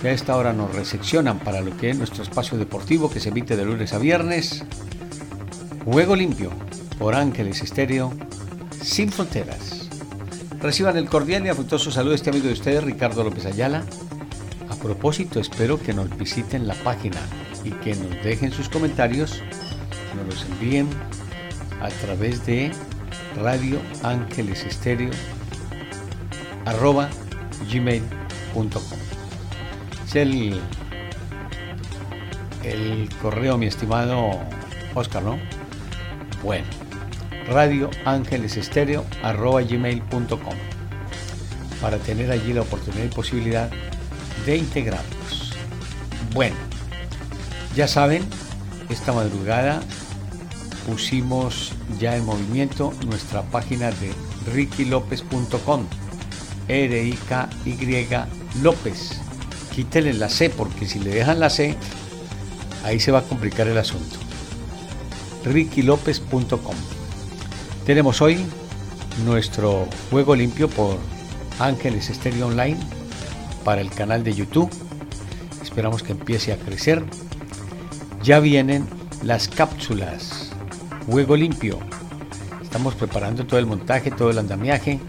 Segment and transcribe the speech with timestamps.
[0.00, 3.30] Que a esta hora nos recepcionan para lo que es nuestro espacio deportivo que se
[3.30, 4.64] emite de lunes a viernes.
[5.84, 6.50] Juego limpio
[6.98, 8.12] por Ángeles Estéreo,
[8.82, 9.88] sin fronteras.
[10.60, 13.84] Reciban el cordial y afectuoso saludo de este amigo de ustedes, Ricardo López Ayala.
[14.68, 17.18] A propósito, espero que nos visiten la página
[17.64, 19.42] y que nos dejen sus comentarios,
[20.16, 20.88] nos los envíen
[21.80, 22.72] a través de
[23.36, 25.10] Radio Ángeles Estéreo
[30.18, 30.60] el,
[32.62, 34.40] el correo, mi estimado
[34.94, 35.38] Oscar, ¿no?
[36.42, 36.66] Bueno,
[37.48, 37.90] radio
[39.22, 40.54] gmail.com
[41.80, 43.70] para tener allí la oportunidad y posibilidad
[44.44, 45.54] de integrarnos.
[46.32, 46.56] Bueno,
[47.74, 48.24] ya saben,
[48.88, 49.80] esta madrugada
[50.86, 54.12] pusimos ya en movimiento nuestra página de
[54.52, 55.86] rickylopez.com
[56.68, 58.06] R I K Y
[58.62, 59.25] López
[59.76, 61.76] quítele la C, porque si le dejan la C,
[62.82, 64.16] ahí se va a complicar el asunto.
[65.44, 66.74] rickylopez.com
[67.84, 68.38] Tenemos hoy
[69.26, 70.96] nuestro juego limpio por
[71.58, 72.78] Ángeles Estéreo Online
[73.64, 74.70] para el canal de YouTube.
[75.62, 77.04] Esperamos que empiece a crecer.
[78.22, 78.86] Ya vienen
[79.22, 80.52] las cápsulas.
[81.04, 81.78] Juego limpio.
[82.62, 85.00] Estamos preparando todo el montaje, todo el andamiaje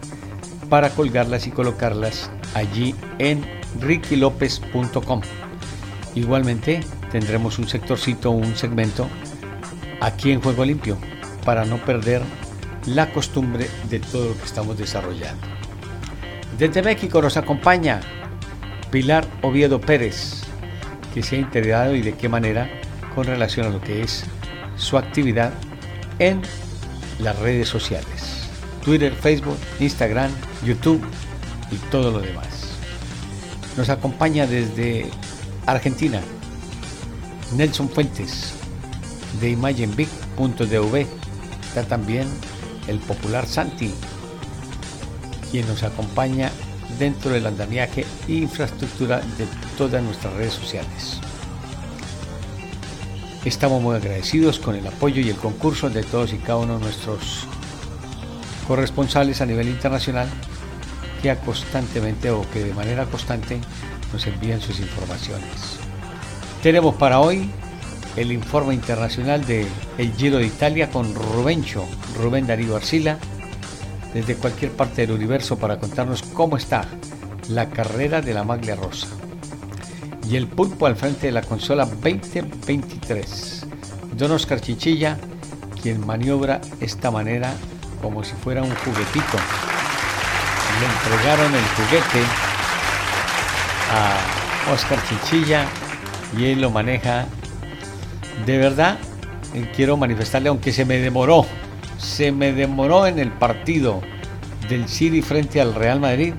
[0.70, 3.46] para colgarlas y colocarlas allí en
[3.80, 5.22] rickylopez.com.
[6.16, 9.08] Igualmente tendremos un sectorcito, un segmento
[10.02, 10.98] aquí en Juego Limpio
[11.46, 12.22] para no perder
[12.86, 15.48] la costumbre de todo lo que estamos desarrollando.
[16.58, 18.02] Desde México nos acompaña
[18.92, 20.44] Pilar Oviedo Pérez,
[21.14, 22.70] que se ha integrado y de qué manera
[23.14, 24.26] con relación a lo que es
[24.76, 25.52] su actividad
[26.20, 26.42] en
[27.20, 28.48] las redes sociales.
[28.84, 30.32] Twitter, Facebook, Instagram,
[30.64, 31.04] YouTube
[31.72, 32.57] y todo lo demás.
[33.78, 35.06] Nos acompaña desde
[35.68, 36.20] Argentina
[37.56, 38.54] Nelson Fuentes
[39.40, 41.06] de imagenbig.dv.
[41.70, 42.28] Está también
[42.88, 43.94] el popular Santi,
[45.52, 46.52] quien nos acompaña
[46.98, 49.46] dentro del andamiaje e infraestructura de
[49.78, 51.20] todas nuestras redes sociales.
[53.46, 56.86] Estamos muy agradecidos con el apoyo y el concurso de todos y cada uno de
[56.86, 57.46] nuestros
[58.68, 60.28] corresponsales a nivel internacional
[61.36, 63.60] constantemente o que de manera constante
[64.14, 65.78] nos envían sus informaciones.
[66.64, 67.50] Tenemos para hoy
[68.16, 69.68] el informe internacional de
[69.98, 71.86] el Giro de Italia con Rubencho,
[72.18, 73.20] Rubén Darío Arcila,
[74.14, 76.86] desde cualquier parte del universo para contarnos cómo está
[77.50, 79.08] la carrera de la Maglia Rosa.
[80.28, 83.66] Y el pulpo al frente de la consola 2023.
[84.18, 85.18] Don Oscar Chichilla,
[85.82, 87.54] quien maniobra esta manera
[88.02, 89.38] como si fuera un juguetito
[90.80, 92.24] le entregaron el juguete
[93.92, 95.66] a Oscar Chichilla
[96.38, 97.26] y él lo maneja.
[98.46, 98.98] De verdad,
[99.54, 101.46] eh, quiero manifestarle, aunque se me demoró,
[101.98, 104.02] se me demoró en el partido
[104.70, 106.34] del City frente al Real Madrid.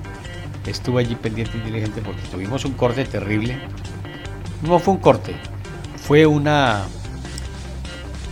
[0.65, 3.57] Estuve allí pendiente y diligente porque tuvimos un corte terrible.
[4.61, 5.35] No fue un corte,
[6.05, 6.83] fue una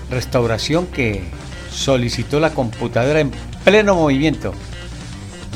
[0.09, 1.23] restauración que
[1.71, 3.31] solicitó la computadora en
[3.63, 4.53] pleno movimiento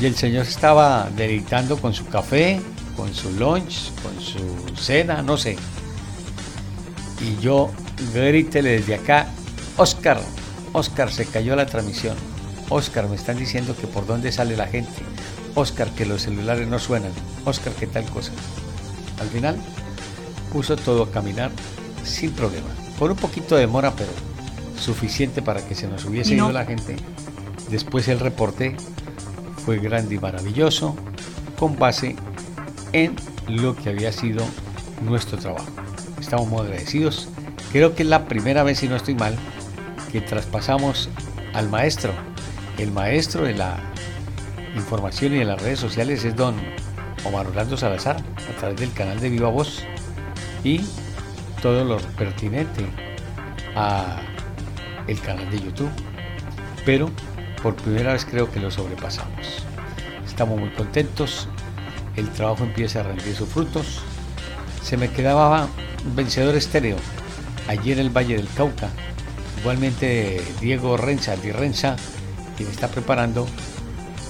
[0.02, 2.60] y el señor estaba deleitando con su café,
[2.96, 5.56] con su lunch, con su cena, no sé.
[7.20, 7.70] Y yo
[8.12, 9.28] grítele desde acá,
[9.76, 10.20] Oscar,
[10.72, 12.16] Oscar, se cayó la transmisión.
[12.68, 15.04] Oscar, me están diciendo que por dónde sale la gente.
[15.54, 17.12] Oscar, que los celulares no suenan.
[17.44, 18.32] Oscar, que tal cosa.
[19.20, 19.54] Al final
[20.52, 21.52] puso todo a caminar
[22.02, 22.66] sin problema.
[22.98, 24.10] Por un poquito de demora, pero
[24.80, 26.96] suficiente para que se nos hubiese ido la gente.
[27.70, 28.76] Después el reporte
[29.64, 30.96] fue grande y maravilloso
[31.58, 32.16] con base
[32.92, 33.16] en
[33.48, 34.44] lo que había sido
[35.02, 35.66] nuestro trabajo.
[36.20, 37.28] Estamos muy agradecidos.
[37.72, 39.36] Creo que es la primera vez, si no estoy mal,
[40.10, 41.08] que traspasamos
[41.54, 42.12] al maestro.
[42.78, 43.80] El maestro de la
[44.74, 46.54] información y de las redes sociales es don
[47.24, 49.84] Omar Orlando Salazar a través del canal de Viva Voz
[50.64, 50.80] y
[51.60, 52.84] todo lo pertinente
[53.74, 54.20] a
[55.06, 55.90] el canal de YouTube.
[56.84, 57.10] Pero
[57.62, 59.64] por primera vez creo que lo sobrepasamos.
[60.26, 61.48] Estamos muy contentos,
[62.16, 64.00] el trabajo empieza a rendir sus frutos.
[64.82, 65.68] Se me quedaba
[66.14, 66.96] vencedor estéreo,
[67.68, 68.88] allí en el Valle del Cauca.
[69.60, 71.96] Igualmente Diego Renza, Di Renza,
[72.56, 73.46] quien está preparando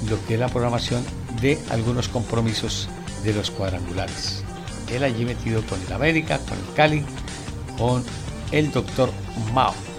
[0.09, 1.03] lo que es la programación
[1.41, 2.89] de algunos compromisos
[3.25, 4.45] de los cuadrangulares.
[4.91, 7.05] Él allí metido con el América, con el Cali,
[7.79, 8.05] con
[8.51, 9.11] el doctor
[9.55, 9.92] Mao.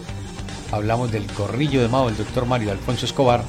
[0.73, 3.43] Hablamos del corrillo de Mao, el doctor Mario Alfonso Escobar,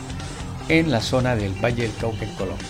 [0.68, 2.66] en la zona del Valle del Cauca en Colombia.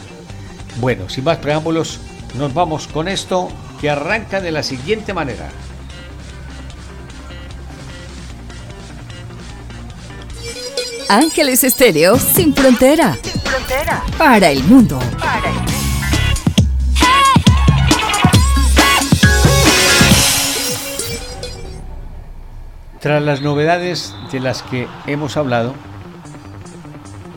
[0.77, 1.99] Bueno, sin más preámbulos,
[2.39, 3.49] nos vamos con esto
[3.81, 5.51] que arranca de la siguiente manera.
[11.09, 13.19] Ángeles Estéreo sin frontera.
[13.21, 14.05] Sin frontera.
[14.17, 15.01] Para el mundo.
[15.19, 15.74] Para el mundo.
[23.05, 25.75] Tras las novedades de las que hemos hablado,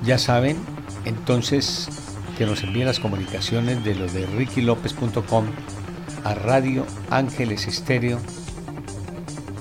[0.02, 0.56] ya saben,
[1.04, 1.90] entonces
[2.38, 5.46] que nos envíen las comunicaciones de lo de rickylopez.com
[6.24, 6.86] a radio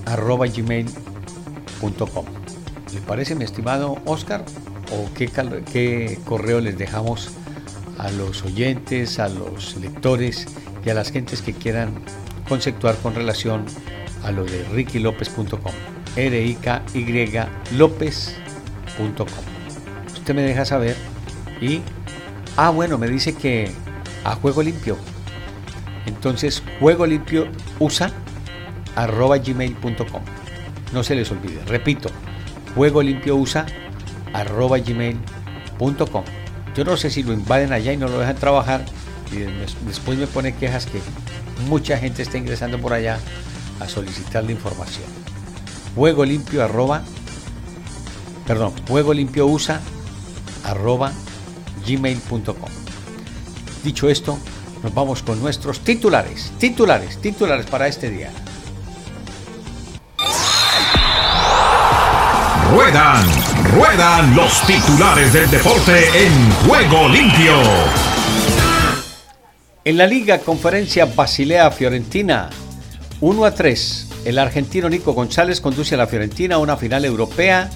[0.04, 2.24] arroba gmail.com.
[2.94, 4.44] ¿Le parece, mi estimado Oscar?
[4.92, 5.28] ¿O qué,
[5.72, 7.32] qué correo les dejamos
[7.98, 10.46] a los oyentes, a los lectores
[10.84, 11.94] y a las gentes que quieran
[12.48, 13.64] conceptuar con relación
[14.22, 15.95] a lo de rickylopez.com?
[16.16, 19.26] R-I-K-Y López.com.
[20.12, 20.96] Usted me deja saber
[21.60, 21.80] y.
[22.56, 23.70] Ah, bueno, me dice que
[24.24, 24.96] a juego limpio.
[26.06, 27.48] Entonces, juego limpio
[27.78, 28.10] usa
[28.94, 30.22] arroba gmail.com.
[30.92, 31.62] No se les olvide.
[31.66, 32.08] Repito,
[32.74, 33.66] juego limpio usa
[34.32, 36.24] arroba gmail.com.
[36.74, 38.84] Yo no sé si lo invaden allá y no lo dejan trabajar
[39.32, 39.38] y
[39.86, 41.00] después me pone quejas que
[41.68, 43.18] mucha gente está ingresando por allá
[43.80, 45.35] a solicitar la información
[45.96, 47.02] juego limpio arroba,
[48.46, 49.80] perdón, juego limpio usa
[50.62, 51.10] arroba
[51.86, 52.70] gmail.com.
[53.82, 54.38] Dicho esto,
[54.82, 58.30] nos vamos con nuestros titulares, titulares, titulares para este día.
[62.70, 63.24] Ruedan,
[63.74, 67.54] ruedan los titulares del deporte en juego limpio.
[69.82, 72.50] En la Liga Conferencia Basilea Fiorentina,
[73.20, 77.70] 1 a 3 el argentino Nico González conduce a la Fiorentina a una final europea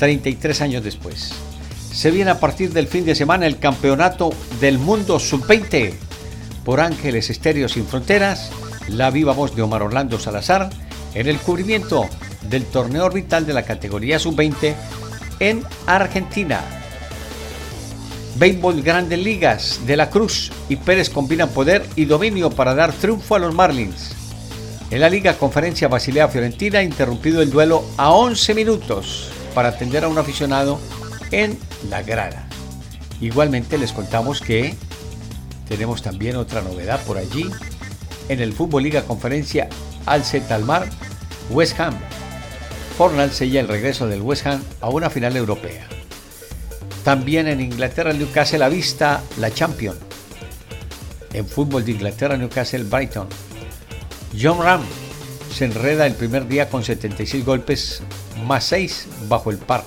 [0.00, 1.32] 33 años después.
[1.92, 4.30] Se viene a partir del fin de semana el Campeonato
[4.60, 5.94] del Mundo Sub-20
[6.64, 8.50] por Ángeles Estéreo Sin Fronteras,
[8.88, 10.70] la viva voz de Omar Orlando Salazar,
[11.14, 12.08] en el cubrimiento
[12.50, 14.74] del torneo orbital de la categoría Sub-20
[15.38, 16.62] en Argentina.
[18.34, 23.36] Béisbol Grandes Ligas de la Cruz y Pérez combinan poder y dominio para dar triunfo
[23.36, 24.15] a los Marlins.
[24.88, 30.08] En la Liga Conferencia Basilea Fiorentina interrumpido el duelo a 11 minutos para atender a
[30.08, 30.78] un aficionado
[31.32, 31.58] en
[31.90, 32.46] la grada.
[33.20, 34.76] Igualmente les contamos que
[35.68, 37.50] tenemos también otra novedad por allí.
[38.28, 39.68] En el Fútbol Liga Conferencia
[40.06, 40.88] Alce Talmar,
[41.50, 41.98] West Ham.
[42.96, 45.84] Fornal sella el regreso del West Ham a una final europea.
[47.02, 49.98] También en Inglaterra, Newcastle a vista la Champions.
[51.32, 53.28] En fútbol de Inglaterra, Newcastle Brighton
[54.38, 54.82] John Ram
[55.50, 58.02] se enreda el primer día con 76 golpes
[58.44, 59.84] más 6 bajo el par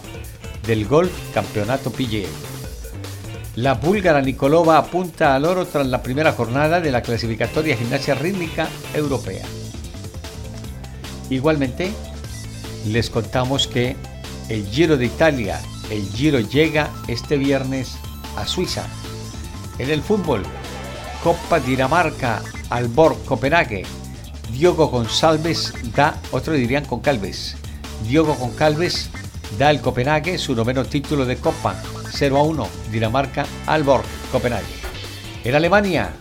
[0.66, 2.28] del Golf Campeonato PGA.
[3.56, 8.68] La búlgara Nikolova apunta al oro tras la primera jornada de la clasificatoria gimnasia rítmica
[8.96, 9.46] europea.
[11.30, 11.92] Igualmente,
[12.88, 13.96] les contamos que
[14.48, 15.60] el Giro de Italia,
[15.92, 17.98] el Giro llega este viernes
[18.36, 18.88] a Suiza.
[19.78, 20.42] En el fútbol,
[21.24, 23.84] Copa Dinamarca, Alborg, Copenhague,
[24.52, 27.56] Diogo González da, otro dirían con Calves,
[28.08, 29.10] Diogo Calves
[29.58, 31.76] da al Copenhague su noveno título de Copa,
[32.12, 34.66] 0 a 1, Dinamarca, Alborg, Copenhague.
[35.44, 36.12] En Alemania,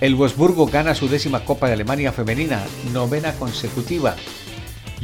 [0.00, 2.62] el Wolfsburgo gana su décima Copa de Alemania femenina,
[2.92, 4.16] novena consecutiva.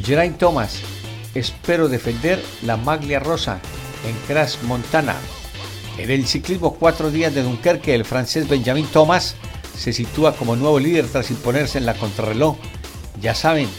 [0.01, 0.81] Geraint Thomas,
[1.35, 3.59] espero defender la maglia rosa
[4.07, 5.15] en Crash Montana.
[5.97, 9.35] En el ciclismo cuatro días de Dunkerque, el francés Benjamin Thomas
[9.79, 12.57] se sitúa como nuevo líder tras imponerse en la contrarreloj.
[13.21, 13.69] Ya saben,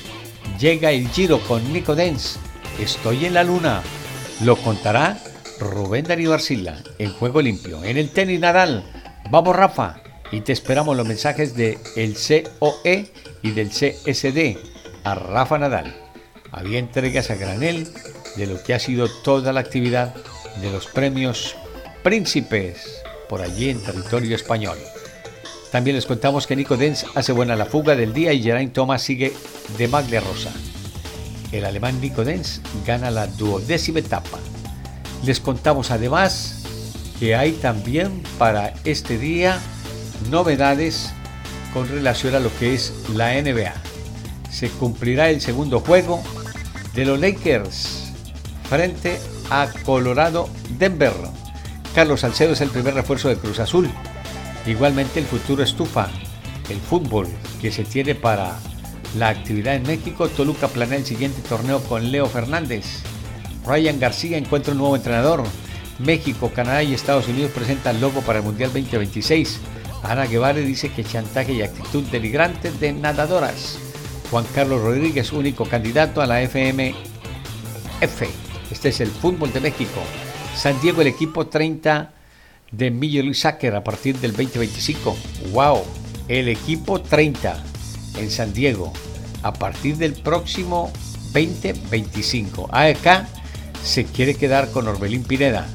[0.58, 2.38] llega el Giro con Nico Dens.
[2.80, 3.82] Estoy en la luna.
[4.42, 5.18] Lo contará
[5.58, 7.84] Rubén Darío Arcila en Juego Limpio.
[7.84, 8.82] En el tenis Nadal,
[9.30, 10.00] vamos Rafa.
[10.32, 12.16] Y te esperamos los mensajes de el
[12.58, 14.56] COE y del CSD
[15.04, 15.94] a Rafa Nadal.
[16.50, 17.86] Había entregas a granel
[18.36, 20.14] de lo que ha sido toda la actividad
[20.62, 21.56] de los premios
[22.02, 24.78] Príncipes por allí en territorio español.
[25.70, 29.02] También les contamos que Nico Denz hace buena la fuga del día y Geraint Thomas
[29.02, 29.32] sigue
[29.78, 30.50] de maglia rosa.
[31.52, 34.38] El alemán Nico Denz gana la duodécima etapa.
[35.24, 36.64] Les contamos además
[37.20, 39.58] que hay también para este día
[40.30, 41.12] novedades
[41.72, 43.72] con relación a lo que es la NBA.
[44.50, 46.20] se cumplirá el segundo juego
[46.94, 48.10] de los Lakers
[48.68, 51.12] frente a Colorado Denver.
[51.94, 53.88] Carlos Salcedo es el primer refuerzo de Cruz Azul.
[54.66, 56.08] Igualmente el futuro estufa
[56.68, 57.26] el fútbol
[57.60, 58.58] que se tiene para
[59.16, 60.28] la actividad en México.
[60.28, 63.02] Toluca planea el siguiente torneo con Leo Fernández.
[63.66, 65.42] Ryan García encuentra un nuevo entrenador.
[65.98, 69.60] México, Canadá y Estados Unidos presentan logo para el Mundial 2026.
[70.02, 73.78] Ana Guevara dice que chantaje y actitud deligrante de nadadoras.
[74.30, 76.94] Juan Carlos Rodríguez, único candidato a la FMF.
[78.70, 80.00] Este es el fútbol de México.
[80.54, 82.12] San Diego, el equipo 30
[82.72, 85.16] de Major League Soccer a partir del 2025.
[85.52, 85.82] ¡Wow!
[86.28, 87.62] El equipo 30
[88.18, 88.92] en San Diego
[89.42, 90.92] a partir del próximo
[91.32, 92.68] 2025.
[92.72, 93.26] AEK
[93.82, 95.66] se quiere quedar con Orbelín Pineda.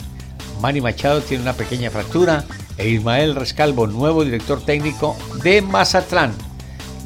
[0.61, 2.45] Manny Machado tiene una pequeña fractura
[2.77, 6.33] e Ismael Rescalvo, nuevo director técnico de Mazatlán.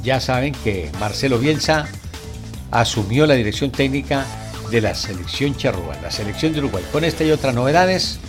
[0.03, 1.87] Ya saben que Marcelo Bielsa
[2.71, 4.25] asumió la dirección técnica
[4.71, 6.83] de la selección charrúa, la selección de Uruguay.
[6.91, 8.19] Con esta y otras novedades,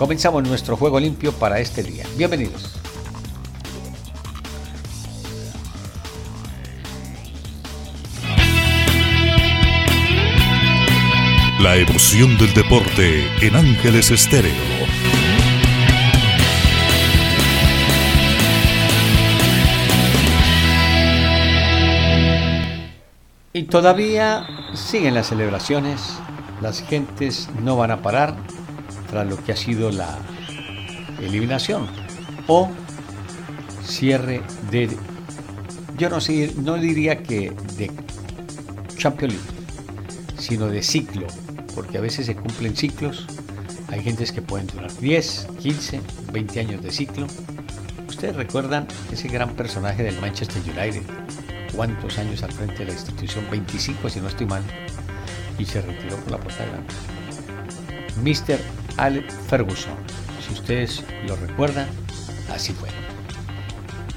[0.00, 2.06] comenzamos nuestro juego limpio para este día.
[2.16, 2.74] Bienvenidos.
[11.60, 14.50] La emoción del deporte en Ángeles Estéreo.
[23.52, 26.18] Y todavía siguen las celebraciones,
[26.62, 28.34] las gentes no van a parar
[29.10, 30.18] tras lo que ha sido la
[31.20, 31.86] eliminación
[32.46, 32.70] o
[33.84, 34.88] cierre de,
[35.98, 37.90] yo no sé, no diría que de
[38.96, 39.48] Champions League,
[40.38, 41.26] sino de ciclo
[41.74, 43.26] porque a veces se cumplen ciclos.
[43.88, 46.00] Hay gentes que pueden durar 10, 15,
[46.32, 47.26] 20 años de ciclo.
[48.08, 51.02] Ustedes recuerdan ese gran personaje del Manchester United,
[51.74, 54.62] cuántos años al frente de la institución, 25 si no estoy mal,
[55.58, 56.92] y se retiró por la puerta grande.
[58.22, 58.60] Mr.
[58.96, 59.94] Alex Ferguson,
[60.46, 61.88] si ustedes lo recuerdan,
[62.52, 62.88] así fue.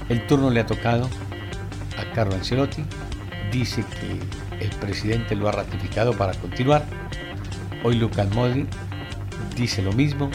[0.09, 1.09] El turno le ha tocado
[1.97, 2.83] a Carlo Ancelotti,
[3.51, 6.85] dice que el presidente lo ha ratificado para continuar
[7.85, 8.65] Hoy Lucas Modri
[9.57, 10.31] dice lo mismo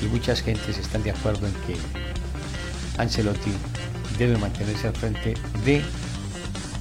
[0.00, 1.76] y muchas gentes están de acuerdo en que
[2.96, 3.50] Ancelotti
[4.18, 5.82] debe mantenerse al frente de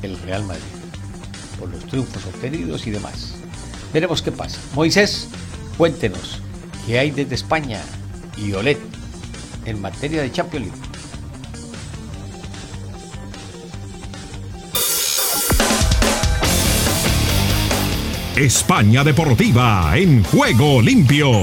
[0.04, 0.62] el Real Madrid
[1.60, 3.34] por los triunfos obtenidos y demás.
[3.94, 4.60] Veremos qué pasa.
[4.76, 5.28] Moisés,
[5.76, 6.40] cuéntenos
[6.86, 7.82] qué hay desde España
[8.38, 8.80] y Olet
[9.66, 10.82] en materia de Champions League.
[18.38, 21.42] España Deportiva en juego limpio.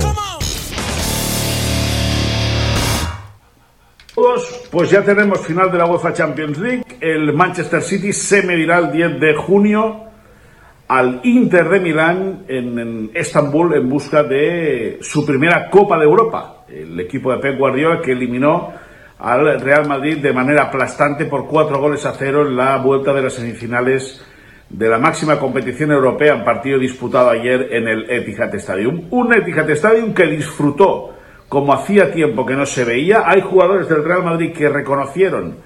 [4.71, 6.85] Pues ya tenemos final de la UEFA Champions League.
[7.01, 10.12] El Manchester City se medirá el 10 de junio
[10.93, 16.67] al Inter de Milán en, Estambul en busca de su primera Copa de Europa.
[16.69, 18.75] El equipo de Pep Guardiola que eliminó
[19.19, 23.23] al Real Madrid de manera aplastante por cuatro goles a cero en la vuelta de
[23.23, 24.23] las semifinales
[24.69, 29.07] de la máxima competición europea en partido disputado ayer en el Etihad Stadium.
[29.13, 31.15] Un Etihad Stadium que disfrutó
[31.49, 33.23] como hacía tiempo que no se veía.
[33.25, 35.57] Hay jugadores del Real Madrid que reconocieron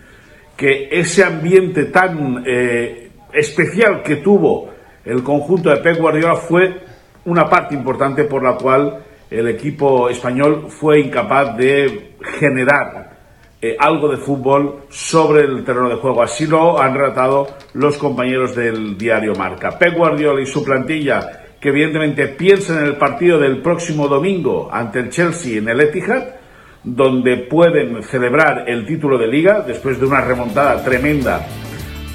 [0.57, 4.76] que ese ambiente tan eh, especial que tuvo
[5.07, 6.81] el conjunto de Pep Guardiola fue
[7.25, 13.17] una parte importante por la cual el equipo español fue incapaz de generar
[13.63, 16.23] eh, algo de fútbol sobre el terreno de juego.
[16.23, 19.79] Así lo han relatado los compañeros del diario Marca.
[19.79, 24.99] Pep Guardiola y su plantilla, que evidentemente piensan en el partido del próximo domingo ante
[24.99, 26.25] el Chelsea en el Etihad,
[26.83, 31.47] donde pueden celebrar el título de liga después de una remontada tremenda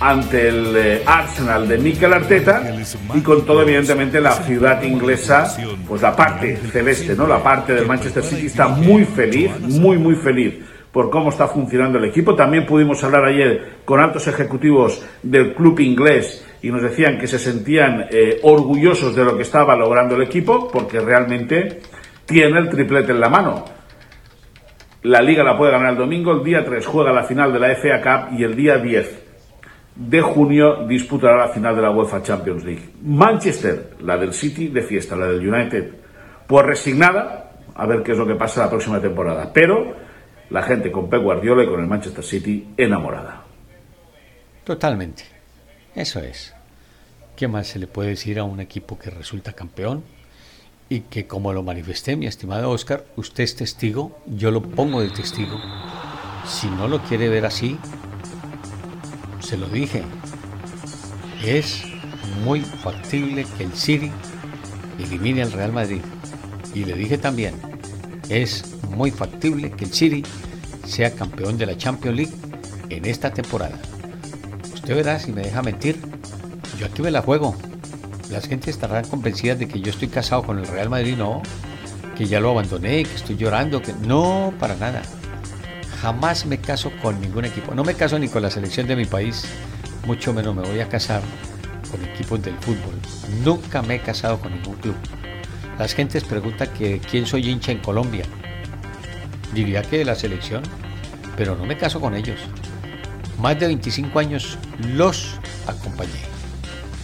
[0.02, 2.74] ante el eh, Arsenal de Mikel Arteta
[3.14, 5.56] y con todo evidentemente la ciudad inglesa,
[5.88, 7.28] pues la parte celeste, ¿no?
[7.28, 10.56] La parte del Manchester City está muy feliz, muy muy feliz
[10.92, 12.34] por cómo está funcionando el equipo.
[12.34, 17.38] También pudimos hablar ayer con altos ejecutivos del club inglés y nos decían que se
[17.38, 21.80] sentían eh, orgullosos de lo que estaba logrando el equipo porque realmente
[22.26, 23.66] tiene el triplete en la mano.
[25.04, 27.76] La liga la puede ganar el domingo, el día 3 juega la final de la
[27.76, 29.21] FA Cup y el día 10
[30.08, 32.90] de junio disputará la final de la UEFA Champions League.
[33.04, 35.94] Manchester, la del City de fiesta, la del United,
[36.48, 39.52] pues resignada a ver qué es lo que pasa la próxima temporada.
[39.54, 39.96] Pero
[40.50, 43.44] la gente con Pep Guardiola y con el Manchester City enamorada.
[44.64, 45.24] Totalmente.
[45.96, 46.54] Eso es.
[47.36, 50.04] ¿Qué más se le puede decir a un equipo que resulta campeón?
[50.90, 55.10] Y que como lo manifesté, mi estimado Oscar, usted es testigo, yo lo pongo de
[55.10, 55.58] testigo.
[56.46, 57.78] Si no lo quiere ver así,
[59.42, 60.04] se lo dije.
[61.44, 61.84] es
[62.44, 64.12] muy factible que el City
[65.00, 66.02] elimine al Real Madrid.
[66.74, 67.56] Y le dije también,
[68.30, 68.64] es
[68.96, 70.24] muy factible que el City
[70.86, 72.34] sea campeón de la Champions League
[72.90, 73.78] en esta temporada.
[74.74, 75.98] Usted verá si me deja mentir.
[76.80, 77.56] Yo aquí me la juego.
[78.30, 81.42] Las gente estarán convencidas de que yo estoy casado con el Real Madrid, no.
[82.18, 85.02] Que ya lo abandoné, que estoy llorando, que no, para nada.
[86.02, 87.76] Jamás me caso con ningún equipo.
[87.76, 89.46] No me caso ni con la selección de mi país,
[90.08, 91.22] mucho menos me voy a casar
[91.92, 92.96] con equipos del fútbol.
[93.44, 94.96] Nunca me he casado con ningún club.
[95.78, 98.26] Las gentes preguntan que quién soy hincha en Colombia.
[99.54, 100.64] Diría que de la selección,
[101.38, 102.40] pero no me caso con ellos.
[103.40, 104.58] Más de 25 años
[104.96, 105.36] los
[105.68, 106.10] acompañé.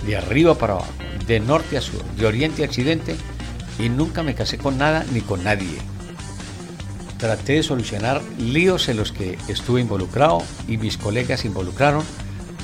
[0.08, 0.92] De arriba para abajo,
[1.28, 3.16] de norte a sur, de oriente a occidente,
[3.78, 5.78] y nunca me casé con nada ni con nadie.
[7.18, 12.04] Traté de solucionar líos en los que estuve involucrado y mis colegas involucraron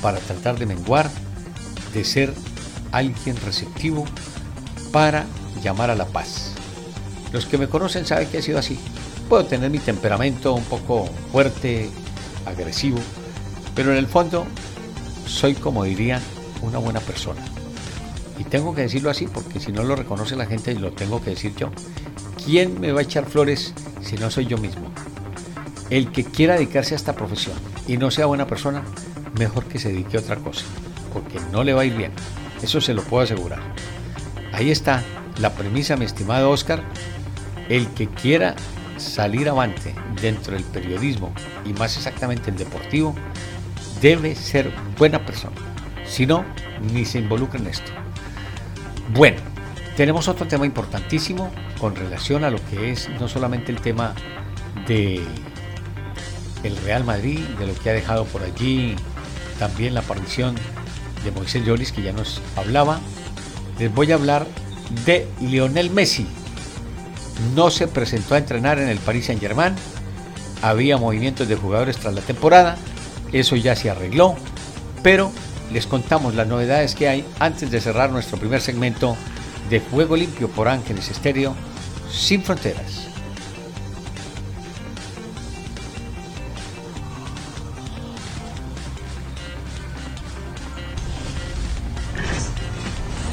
[0.00, 1.10] para tratar de menguar,
[1.92, 2.32] de ser
[2.92, 4.04] alguien receptivo
[4.92, 5.26] para
[5.62, 6.52] llamar a la paz.
[7.32, 8.78] Los que me conocen saben que ha sido así.
[9.28, 11.90] Puedo tener mi temperamento un poco fuerte,
[12.46, 12.98] agresivo,
[13.74, 14.46] pero en el fondo
[15.26, 16.20] soy, como diría,
[16.62, 17.42] una buena persona.
[18.38, 21.30] Y tengo que decirlo así porque si no lo reconoce la gente, lo tengo que
[21.30, 21.70] decir yo.
[22.44, 23.72] ¿Quién me va a echar flores
[24.02, 24.92] si no soy yo mismo?
[25.88, 28.82] El que quiera dedicarse a esta profesión y no sea buena persona,
[29.38, 30.66] mejor que se dedique a otra cosa,
[31.12, 32.12] porque no le va a ir bien.
[32.62, 33.60] Eso se lo puedo asegurar.
[34.52, 35.02] Ahí está
[35.38, 36.82] la premisa, mi estimado Oscar.
[37.70, 38.54] El que quiera
[38.98, 41.32] salir avante dentro del periodismo
[41.64, 43.14] y más exactamente el deportivo,
[44.02, 45.56] debe ser buena persona.
[46.06, 46.44] Si no,
[46.92, 47.90] ni se involucra en esto.
[49.14, 49.53] Bueno,
[49.96, 54.14] tenemos otro tema importantísimo con relación a lo que es no solamente el tema
[54.86, 55.22] de
[56.62, 58.96] el Real Madrid, de lo que ha dejado por allí
[59.58, 60.54] también la aparición
[61.22, 63.00] de Moisés Lloris, que ya nos hablaba.
[63.78, 64.46] Les voy a hablar
[65.04, 66.26] de Lionel Messi.
[67.54, 69.74] No se presentó a entrenar en el Paris Saint Germain.
[70.62, 72.76] Había movimientos de jugadores tras la temporada.
[73.32, 74.36] Eso ya se arregló.
[75.02, 75.30] Pero
[75.72, 79.16] les contamos las novedades que hay antes de cerrar nuestro primer segmento
[79.68, 81.54] de Juego Limpio por Ángeles Estéreo
[82.10, 83.08] sin fronteras.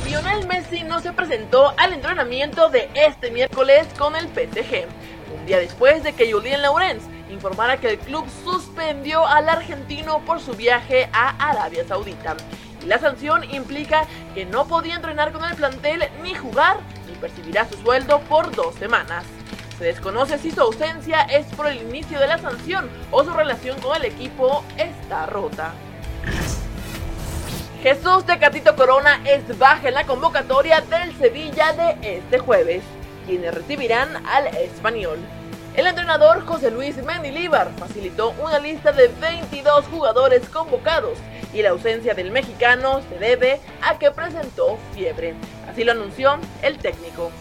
[0.05, 4.85] Lionel Messi no se presentó al entrenamiento de este miércoles con el PSG,
[5.37, 10.39] un día después de que Julien Laurens informara que el club suspendió al argentino por
[10.39, 12.35] su viaje a Arabia Saudita.
[12.85, 17.77] La sanción implica que no podía entrenar con el plantel ni jugar, ni percibirá su
[17.77, 19.23] sueldo por dos semanas.
[19.77, 23.79] Se desconoce si su ausencia es por el inicio de la sanción o su relación
[23.81, 25.73] con el equipo está rota.
[27.83, 32.83] Jesús Tecatito Corona es baja en la convocatoria del Sevilla de este jueves,
[33.25, 35.17] quienes recibirán al español.
[35.75, 41.17] El entrenador José Luis Mendilíbar facilitó una lista de 22 jugadores convocados
[41.53, 45.33] y la ausencia del mexicano se debe a que presentó fiebre.
[45.69, 47.31] Así lo anunció el técnico.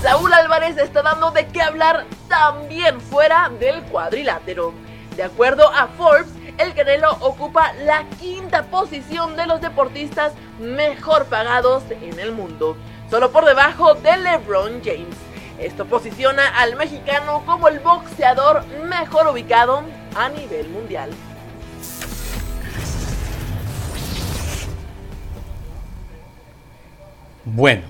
[0.00, 4.72] Saúl Álvarez está dando de qué hablar también fuera del cuadrilátero.
[5.16, 11.82] De acuerdo a Forbes, el Canelo ocupa la quinta posición de los deportistas mejor pagados
[11.90, 12.78] en el mundo,
[13.10, 15.29] solo por debajo de LeBron James.
[15.60, 19.82] Esto posiciona al mexicano como el boxeador mejor ubicado
[20.16, 21.10] a nivel mundial.
[27.44, 27.82] Bueno,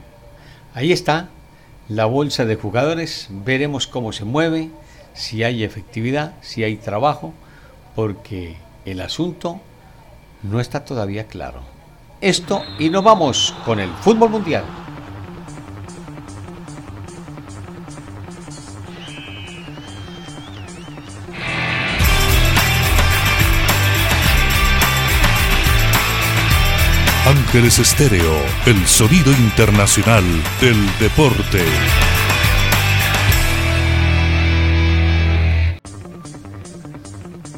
[0.75, 1.29] ahí está
[1.89, 4.71] la bolsa de jugadores, veremos cómo se mueve,
[5.15, 7.33] si hay efectividad, si hay trabajo
[7.95, 9.61] porque el asunto
[10.43, 11.61] no está todavía claro.
[12.21, 14.65] Esto y nos vamos con el fútbol mundial.
[27.51, 28.33] Ángeles Estéreo,
[28.65, 30.23] el sonido internacional
[30.61, 31.65] del deporte.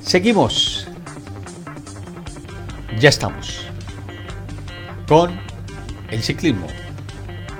[0.01, 0.89] Seguimos.
[2.99, 3.67] Ya estamos.
[5.07, 5.39] Con
[6.11, 6.69] el ciclismo.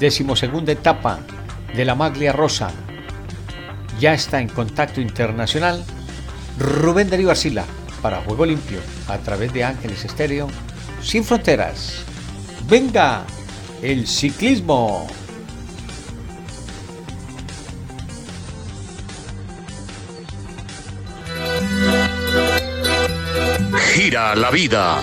[0.01, 1.19] Decimosegunda etapa
[1.75, 2.71] de la Maglia Rosa.
[4.01, 5.85] Ya está en contacto internacional
[6.59, 7.67] Rubén Darío Arcila
[8.01, 10.49] para Juego Limpio a través de Ángeles Estéreo
[11.03, 12.07] sin fronteras.
[12.73, 13.27] Venga,
[13.83, 15.07] el ciclismo.
[23.93, 25.03] Gira la vida.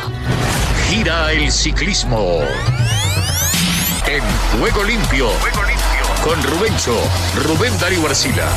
[0.90, 2.40] gira el ciclismo.
[4.08, 4.24] En
[4.60, 5.30] Juego Limpio.
[6.24, 6.98] Con Rubencho,
[7.46, 8.50] Rubén Darío Arcila.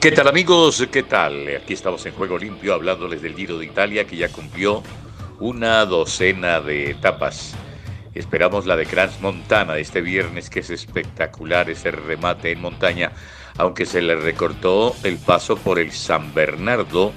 [0.00, 0.88] ¿Qué tal amigos?
[0.90, 1.46] ¿Qué tal?
[1.62, 4.82] Aquí estamos en Juego Limpio hablándoles del Giro de Italia que ya cumplió
[5.38, 7.54] una docena de etapas.
[8.14, 13.12] Esperamos la de Crans Montana este viernes que es espectacular ese remate en montaña,
[13.58, 17.12] aunque se le recortó el paso por el San Bernardo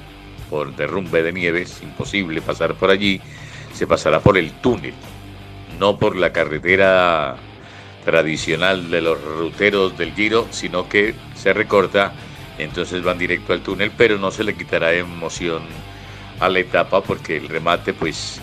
[0.49, 3.21] por derrumbe de nieve, es imposible pasar por allí,
[3.73, 4.95] se pasará por el túnel,
[5.77, 7.37] no por la carretera
[8.03, 12.13] tradicional de los ruteros del Giro, sino que se recorta,
[12.57, 15.61] entonces van directo al túnel, pero no se le quitará emoción
[16.39, 18.39] a la etapa porque el remate pues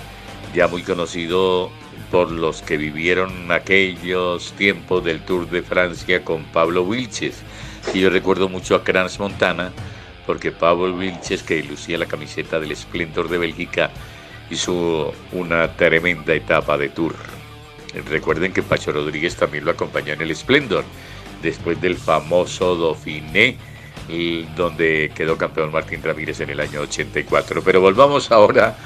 [0.55, 1.71] ya muy conocido
[2.11, 7.43] por los que vivieron aquellos tiempos del Tour de Francia con Pablo Wilches.
[7.93, 9.73] Y yo recuerdo mucho a Crans Montana,
[10.27, 13.91] porque Pablo Vilches, que lucía la camiseta del Splendor de Bélgica,
[14.51, 17.15] hizo una tremenda etapa de tour.
[18.09, 20.85] Recuerden que Pacho Rodríguez también lo acompañó en el Splendor,
[21.43, 23.57] después del famoso Dauphiné,
[24.57, 27.63] donde quedó campeón Martín Ramírez en el año 84.
[27.63, 28.77] Pero volvamos ahora,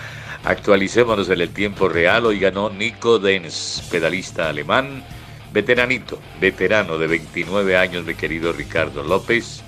[0.44, 2.27] actualicémonos en el tiempo real.
[2.27, 5.05] Hoy ganó Nico Denz, pedalista alemán,
[5.53, 9.62] veteranito, veterano de 29 años, mi querido Ricardo López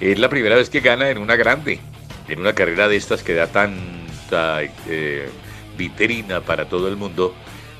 [0.00, 1.80] es la primera vez que gana en una grande,
[2.28, 5.28] en una carrera de estas que da tanta eh,
[6.46, 7.34] para todo el mundo,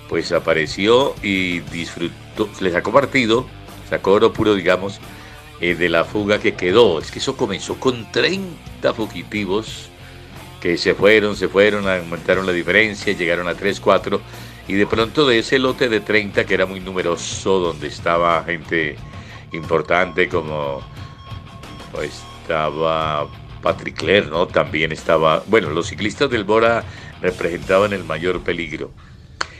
[0.08, 3.46] pues apareció y disfrutó, le sacó partido,
[3.90, 5.00] sacó oro puro, digamos,
[5.60, 6.98] eh, de la fuga que quedó.
[6.98, 9.88] Es que eso comenzó con 30 fugitivos
[10.60, 14.20] que se fueron, se fueron, aumentaron la diferencia, llegaron a 3, 4,
[14.66, 18.96] y de pronto de ese lote de 30, que era muy numeroso, donde estaba gente
[19.52, 20.82] importante como
[22.02, 23.28] estaba
[23.62, 24.46] Patrick Ler, ¿no?
[24.46, 26.84] También estaba, bueno, los ciclistas del Bora
[27.20, 28.90] representaban el mayor peligro.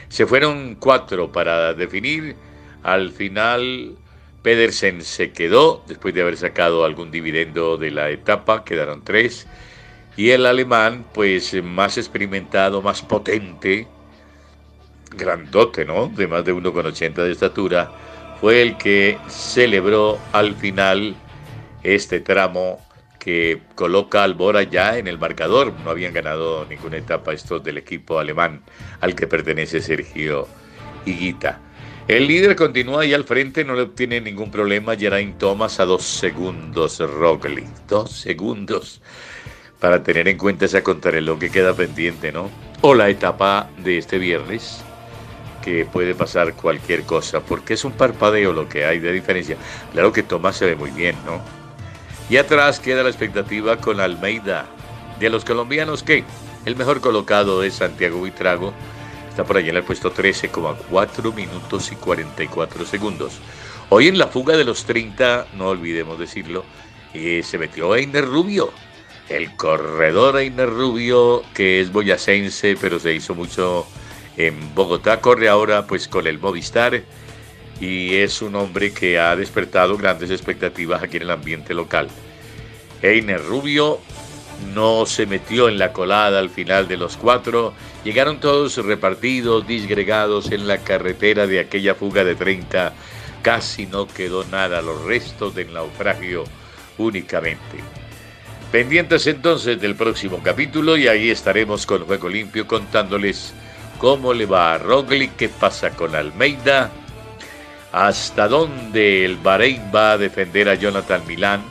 [0.09, 2.37] Se fueron cuatro para definir.
[2.83, 3.97] Al final,
[4.43, 9.47] Pedersen se quedó después de haber sacado algún dividendo de la etapa, quedaron tres.
[10.17, 13.87] Y el alemán, pues más experimentado, más potente,
[15.17, 16.09] grandote, ¿no?
[16.09, 17.93] De más de 1,80 de estatura,
[18.41, 21.17] fue el que celebró al final
[21.83, 22.81] este tramo
[23.19, 25.73] que coloca al Bora ya en el marcador.
[25.85, 28.63] No habían ganado ninguna etapa estos del equipo alemán
[29.01, 30.49] al que pertenece Sergio
[31.05, 31.61] Higuita.
[32.09, 34.97] El líder continúa ahí al frente, no le obtiene ningún problema.
[34.97, 37.67] Geraint Thomas a dos segundos, Roglic.
[37.87, 39.03] Dos segundos
[39.79, 42.51] para tener en cuenta esa contrarreloj que queda pendiente, ¿no?
[42.81, 44.81] O la etapa de este viernes,
[45.63, 49.59] que puede pasar cualquier cosa, porque es un parpadeo lo que hay de diferencia.
[49.93, 51.43] Claro que Thomas se ve muy bien, ¿no?
[52.31, 54.65] Y atrás queda la expectativa con Almeida.
[55.21, 56.25] De los colombianos, ¿qué?
[56.65, 58.73] El mejor colocado es Santiago Buitrago.
[59.39, 63.39] Está por allí en el puesto 13,4 minutos y 44 segundos.
[63.89, 66.65] Hoy en la fuga de los 30, no olvidemos decirlo,
[67.15, 68.73] eh, se metió Einer Rubio.
[69.29, 73.87] El corredor Einer Rubio, que es boyacense, pero se hizo mucho
[74.37, 77.05] en Bogotá, corre ahora pues con el Movistar
[77.81, 82.09] y es un hombre que ha despertado grandes expectativas aquí en el ambiente local.
[83.03, 84.01] Einer Rubio
[84.75, 90.51] no se metió en la colada al final de los cuatro, llegaron todos repartidos, disgregados
[90.51, 92.93] en la carretera de aquella fuga de 30,
[93.43, 96.45] casi no quedó nada, los restos del naufragio
[96.99, 97.79] únicamente.
[98.71, 103.55] Pendientes entonces del próximo capítulo y ahí estaremos con Juego Limpio contándoles
[103.99, 106.91] cómo le va a Roglic, qué pasa con Almeida,
[107.93, 111.63] hasta dónde el Bahrein va a defender a Jonathan Milán,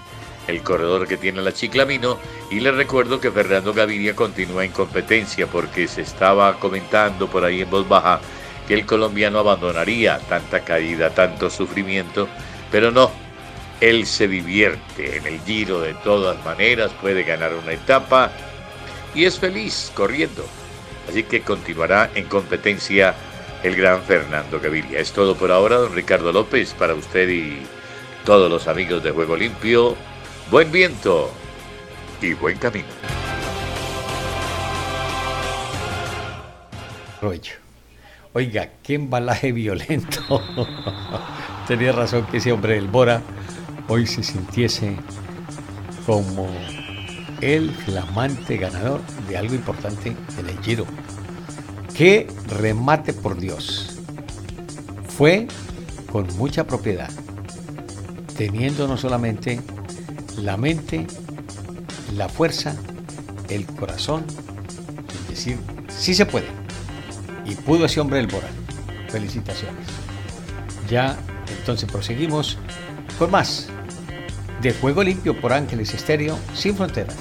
[0.48, 2.18] el corredor que tiene la Chiclamino,
[2.50, 7.62] y les recuerdo que Fernando Gaviria continúa en competencia porque se estaba comentando por ahí
[7.62, 8.20] en voz baja
[8.68, 12.28] que el colombiano abandonaría tanta caída, tanto sufrimiento,
[12.72, 13.12] pero no,
[13.80, 18.32] él se divierte en el giro de todas maneras, puede ganar una etapa
[19.16, 20.46] y es feliz corriendo.
[21.10, 23.16] Así que continuará en competencia
[23.64, 25.00] el gran Fernando Gaviria.
[25.00, 27.62] Es todo por ahora, don Ricardo López, para usted y
[28.26, 29.96] todos los amigos de Juego Limpio.
[30.50, 31.30] Buen viento
[32.22, 32.88] y buen camino.
[38.32, 40.42] Oiga, qué embalaje violento.
[41.68, 43.22] Tenía razón que ese hombre del Bora
[43.90, 44.96] hoy se sintiese
[46.06, 46.48] como
[47.42, 50.86] el flamante ganador de algo importante en el Giro.
[51.94, 54.00] Qué remate por Dios.
[55.10, 55.48] Fue
[56.10, 57.10] con mucha propiedad,
[58.38, 59.60] teniendo no solamente
[60.38, 61.08] la mente,
[62.16, 62.76] la fuerza,
[63.50, 64.26] el corazón,
[65.10, 65.58] el decir,
[65.90, 66.48] sí se puede.
[67.46, 68.48] Y pudo ese hombre el Bora.
[69.10, 69.88] Felicitaciones.
[70.90, 71.18] Ya
[71.58, 72.58] entonces proseguimos
[73.18, 73.68] con más
[74.62, 77.16] de Juego Limpio por Ángeles Estéreo sin fronteras.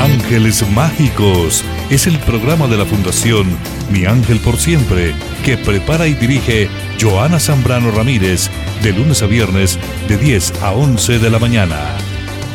[0.00, 3.46] Ángeles Mágicos es el programa de la Fundación
[3.90, 8.48] Mi Ángel por Siempre que prepara y dirige Joana Zambrano Ramírez
[8.82, 9.78] de lunes a viernes
[10.08, 11.78] de 10 a 11 de la mañana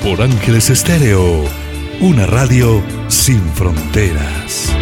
[0.04, 1.46] por Ángeles Estéreo,
[2.02, 4.74] una radio sin fronteras.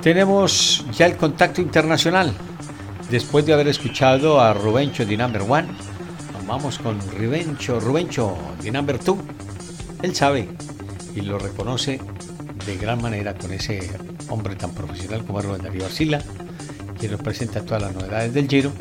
[0.00, 2.32] Tenemos ya el contacto internacional.
[3.10, 5.68] Después de haber escuchado a Rubencho de Number One,
[6.48, 9.18] vamos con Rubencho, Rubencho de Number Two.
[10.02, 10.48] Él sabe
[11.14, 12.00] y lo reconoce
[12.64, 13.90] de gran manera con ese
[14.30, 16.22] hombre tan profesional como Rubén Darío Arcila,
[16.98, 18.72] quien nos presenta todas las novedades del Giro.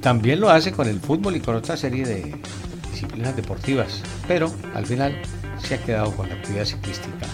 [0.00, 2.40] También lo hace con el fútbol y con otra serie de
[2.90, 5.20] disciplinas deportivas, pero al final
[5.62, 7.26] se ha quedado con la actividad ciclística.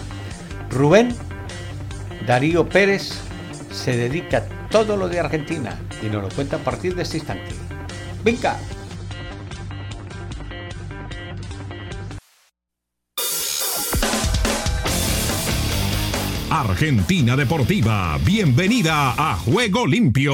[0.69, 1.15] Rubén
[2.27, 3.13] Darío Pérez
[3.71, 7.17] se dedica a todo lo de Argentina y nos lo cuenta a partir de este
[7.19, 7.55] instante.
[8.23, 8.59] ¡Venga!
[16.51, 20.33] Argentina Deportiva, bienvenida a Juego Limpio.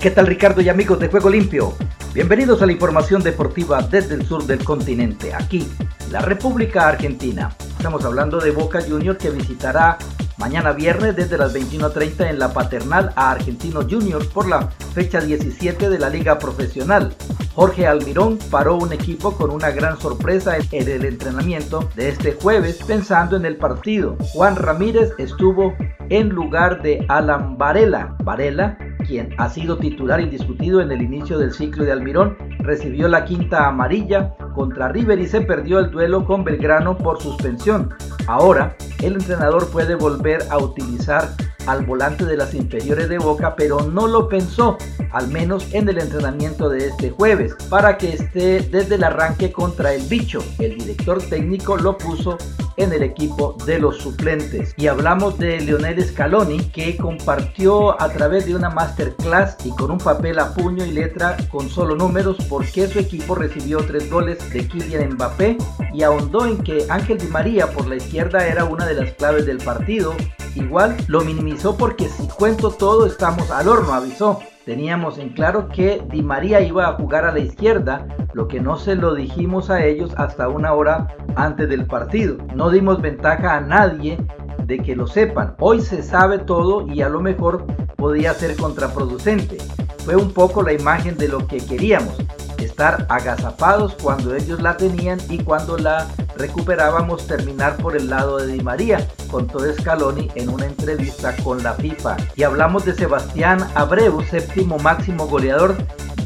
[0.00, 1.76] ¿Qué tal Ricardo y amigos de Juego Limpio?
[2.12, 5.64] Bienvenidos a la información deportiva desde el sur del continente, aquí,
[6.10, 7.54] la República Argentina.
[7.78, 9.96] Estamos hablando de Boca Junior que visitará
[10.36, 15.88] mañana viernes desde las 21.30 en la Paternal a Argentinos Juniors por la fecha 17
[15.88, 17.14] de la Liga Profesional.
[17.54, 22.82] Jorge Almirón paró un equipo con una gran sorpresa en el entrenamiento de este jueves
[22.84, 24.16] pensando en el partido.
[24.32, 25.72] Juan Ramírez estuvo
[26.08, 28.16] en lugar de Alan Varela.
[28.24, 33.24] Varela quien ha sido titular indiscutido en el inicio del ciclo de Almirón, recibió la
[33.24, 37.90] quinta amarilla contra River y se perdió el duelo con Belgrano por suspensión.
[38.26, 41.28] Ahora, el entrenador puede volver a utilizar
[41.66, 44.76] al volante de las inferiores de Boca, pero no lo pensó,
[45.12, 49.92] al menos en el entrenamiento de este jueves, para que esté desde el arranque contra
[49.94, 50.44] el bicho.
[50.58, 52.38] El director técnico lo puso
[52.76, 54.74] en el equipo de los suplentes.
[54.76, 59.98] Y hablamos de Leonel Scaloni, que compartió a través de una masterclass y con un
[59.98, 64.50] papel a puño y letra con solo números por qué su equipo recibió tres goles
[64.52, 65.58] de Kylian Mbappé
[65.92, 69.46] y ahondó en que Ángel Di María por la izquierda era una de las claves
[69.46, 70.14] del partido.
[70.54, 74.40] Igual lo minimizó porque si cuento todo estamos al horno, avisó.
[74.64, 78.76] Teníamos en claro que Di María iba a jugar a la izquierda, lo que no
[78.76, 82.38] se lo dijimos a ellos hasta una hora antes del partido.
[82.54, 84.16] No dimos ventaja a nadie
[84.64, 85.54] de que lo sepan.
[85.58, 89.58] Hoy se sabe todo y a lo mejor podía ser contraproducente.
[89.98, 92.16] Fue un poco la imagen de lo que queríamos
[92.58, 98.52] estar agazapados cuando ellos la tenían y cuando la recuperábamos terminar por el lado de
[98.52, 102.16] Di María, contó Scaloni en una entrevista con la FIFA.
[102.36, 105.76] Y hablamos de Sebastián Abreu, séptimo máximo goleador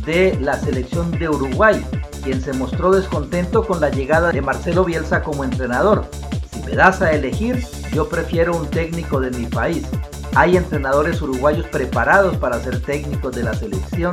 [0.05, 1.85] de la selección de Uruguay,
[2.25, 6.07] quien se mostró descontento con la llegada de Marcelo Bielsa como entrenador.
[6.51, 9.87] Si me das a elegir, yo prefiero un técnico de mi país.
[10.35, 14.12] Hay entrenadores uruguayos preparados para ser técnicos de la selección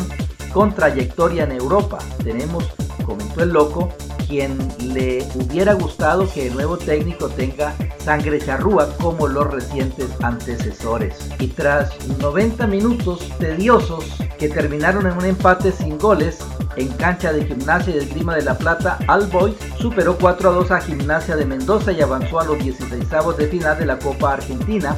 [0.56, 2.00] con trayectoria en Europa.
[2.24, 2.64] Tenemos,
[3.06, 3.90] comentó el loco,
[4.26, 11.30] quien le hubiera gustado que el nuevo técnico tenga sangre charrúa como los recientes antecesores.
[11.40, 14.06] Y tras 90 minutos tediosos
[14.40, 16.40] que terminaron en un empate sin goles,
[16.78, 20.80] en cancha de Gimnasia y Esgrima de La Plata, Alboy superó 4 a 2 a
[20.80, 24.96] Gimnasia de Mendoza y avanzó a los 16 de final de la Copa Argentina,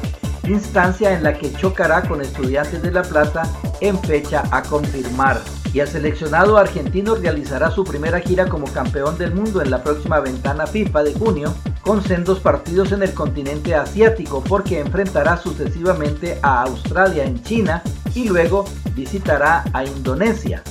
[0.52, 3.42] instancia en la que chocará con Estudiantes de La Plata
[3.80, 5.40] en fecha a confirmar.
[5.72, 10.20] Y el seleccionado argentino realizará su primera gira como campeón del mundo en la próxima
[10.20, 16.62] ventana FIFA de junio, con sendos partidos en el continente asiático, porque enfrentará sucesivamente a
[16.62, 17.82] Australia en China
[18.14, 20.62] y luego visitará a Indonesia.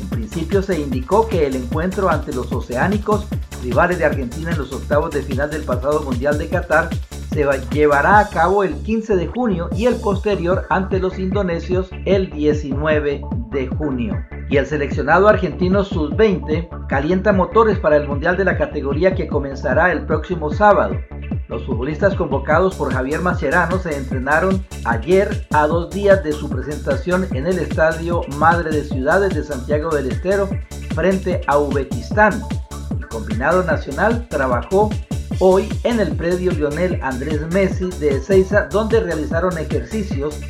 [0.00, 3.26] En principio se indicó que el encuentro ante los oceánicos,
[3.62, 6.90] rivales de Argentina en los octavos de final del pasado Mundial de Qatar,
[7.34, 12.30] se llevará a cabo el 15 de junio y el posterior ante los indonesios el
[12.30, 14.24] 19 de junio.
[14.48, 19.90] Y el seleccionado argentino sub-20 calienta motores para el Mundial de la categoría que comenzará
[19.90, 20.96] el próximo sábado.
[21.48, 27.26] Los futbolistas convocados por Javier Mascherano se entrenaron ayer a dos días de su presentación
[27.32, 30.48] en el Estadio Madre de Ciudades de Santiago del Estero
[30.94, 32.40] frente a Uzbekistán.
[32.96, 34.88] El combinado nacional trabajó
[35.38, 40.40] hoy en el predio Lionel Andrés Messi de Ezeiza, donde realizaron ejercicios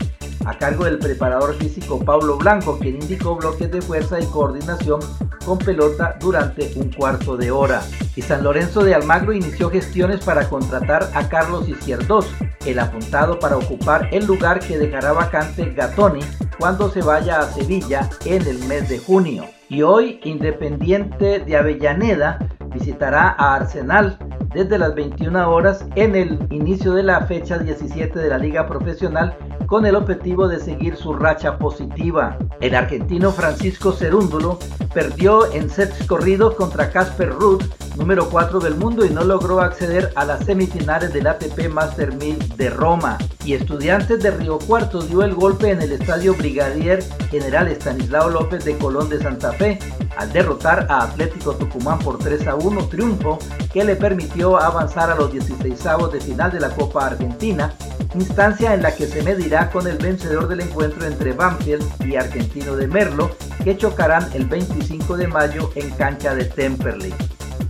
[0.44, 5.00] a cargo del preparador físico Pablo Blanco, quien indicó bloques de fuerza y coordinación
[5.44, 7.82] con pelota durante un cuarto de hora.
[8.14, 12.26] Y San Lorenzo de Almagro inició gestiones para contratar a Carlos Izquierdos,
[12.66, 16.20] el apuntado para ocupar el lugar que dejará vacante Gatoni
[16.58, 19.44] cuando se vaya a Sevilla en el mes de junio.
[19.68, 22.38] Y hoy Independiente de Avellaneda
[22.72, 24.18] visitará a Arsenal
[24.54, 29.36] desde las 21 horas en el inicio de la fecha 17 de la Liga Profesional
[29.66, 32.38] con el objetivo de seguir su racha positiva.
[32.60, 34.58] El argentino Francisco Cerúndulo
[34.92, 37.64] perdió en sets corridos contra Casper Ruth,
[37.96, 42.56] número 4 del mundo, y no logró acceder a las semifinales del ATP Master 1000
[42.56, 43.18] de Roma.
[43.44, 48.64] Y Estudiantes de Río Cuarto dio el golpe en el estadio Brigadier General Estanislao López
[48.64, 49.78] de Colón de Santa Fe
[50.16, 53.38] al derrotar a Atlético Tucumán por 3 a 1, triunfo
[53.72, 55.78] que le permitió avanzar a los 16
[56.12, 57.74] de final de la Copa Argentina,
[58.14, 62.76] instancia en la que se medirá con el vencedor del encuentro entre Banfield y Argentino
[62.76, 63.30] de Merlo,
[63.62, 67.14] que chocarán el 25 de mayo en cancha de Temperley.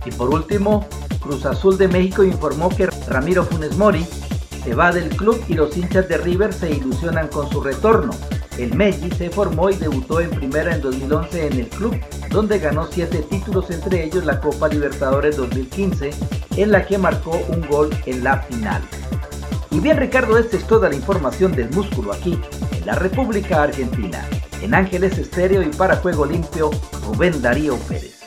[0.05, 0.85] Y por último,
[1.19, 4.05] Cruz Azul de México informó que Ramiro Funes Mori
[4.65, 8.13] se va del club y los hinchas de River se ilusionan con su retorno.
[8.57, 11.95] El Messi se formó y debutó en primera en 2011 en el club,
[12.31, 16.09] donde ganó siete títulos, entre ellos la Copa Libertadores 2015,
[16.57, 18.81] en la que marcó un gol en la final.
[19.69, 22.39] Y bien Ricardo, esta es toda la información del músculo aquí,
[22.71, 24.25] en la República Argentina.
[24.63, 26.71] En Ángeles Estéreo y para Juego Limpio,
[27.05, 28.19] Rubén Darío Pérez.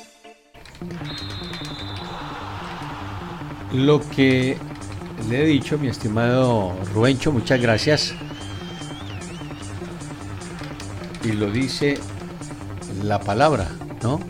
[3.72, 4.56] Lo que
[5.28, 8.14] le he dicho, mi estimado Rubencho, muchas gracias
[11.24, 11.98] y lo dice
[13.02, 13.68] la palabra,
[14.02, 14.20] ¿no?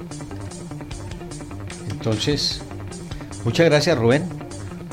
[1.90, 2.62] Entonces,
[3.44, 4.24] muchas gracias Rubén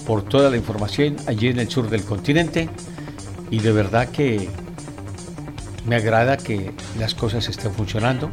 [0.05, 2.69] por toda la información allí en el sur del continente
[3.49, 4.49] y de verdad que
[5.87, 8.29] me agrada que las cosas estén funcionando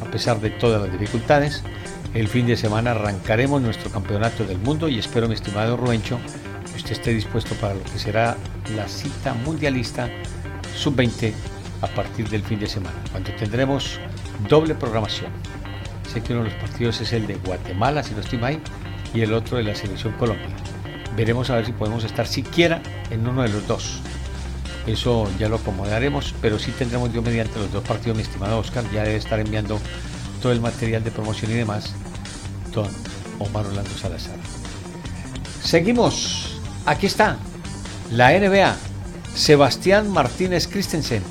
[0.00, 1.62] a pesar de todas las dificultades.
[2.14, 6.18] El fin de semana arrancaremos nuestro campeonato del mundo y espero, mi estimado Rubencho,
[6.92, 8.36] esté dispuesto para lo que será
[8.76, 10.08] la cita mundialista
[10.76, 11.32] sub-20
[11.82, 13.98] a partir del fin de semana, cuando tendremos
[14.48, 15.30] doble programación.
[16.12, 18.60] Sé que uno de los partidos es el de Guatemala, si no estoy mal,
[19.14, 20.48] y el otro de la Selección Colombia.
[21.16, 24.00] Veremos a ver si podemos estar siquiera en uno de los dos.
[24.86, 28.84] Eso ya lo acomodaremos, pero sí tendremos yo mediante los dos partidos, mi estimado Oscar,
[28.92, 29.78] ya debe estar enviando
[30.40, 31.94] todo el material de promoción y demás,
[32.72, 32.88] don
[33.38, 34.36] Omar Orlando Salazar.
[35.62, 36.51] Seguimos,
[36.86, 37.38] aquí está,
[38.10, 38.76] la NBA,
[39.34, 41.22] Sebastián Martínez Christensen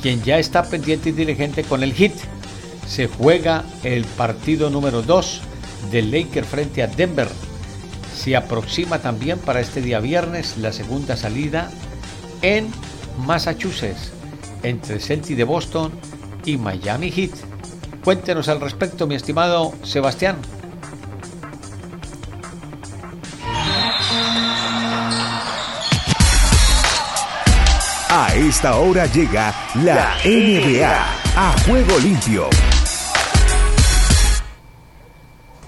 [0.00, 2.12] quien ya está pendiente y diligente con el hit.
[2.86, 5.42] Se juega el partido número 2
[5.90, 7.28] del Laker frente a Denver.
[8.16, 11.70] Se aproxima también para este día viernes la segunda salida
[12.42, 12.68] en
[13.18, 14.12] Massachusetts
[14.62, 15.92] entre Celtic de Boston
[16.44, 17.32] y Miami Heat.
[18.04, 20.36] Cuéntenos al respecto, mi estimado Sebastián.
[28.50, 30.92] Esta hora llega la NBA
[31.36, 32.50] a juego limpio.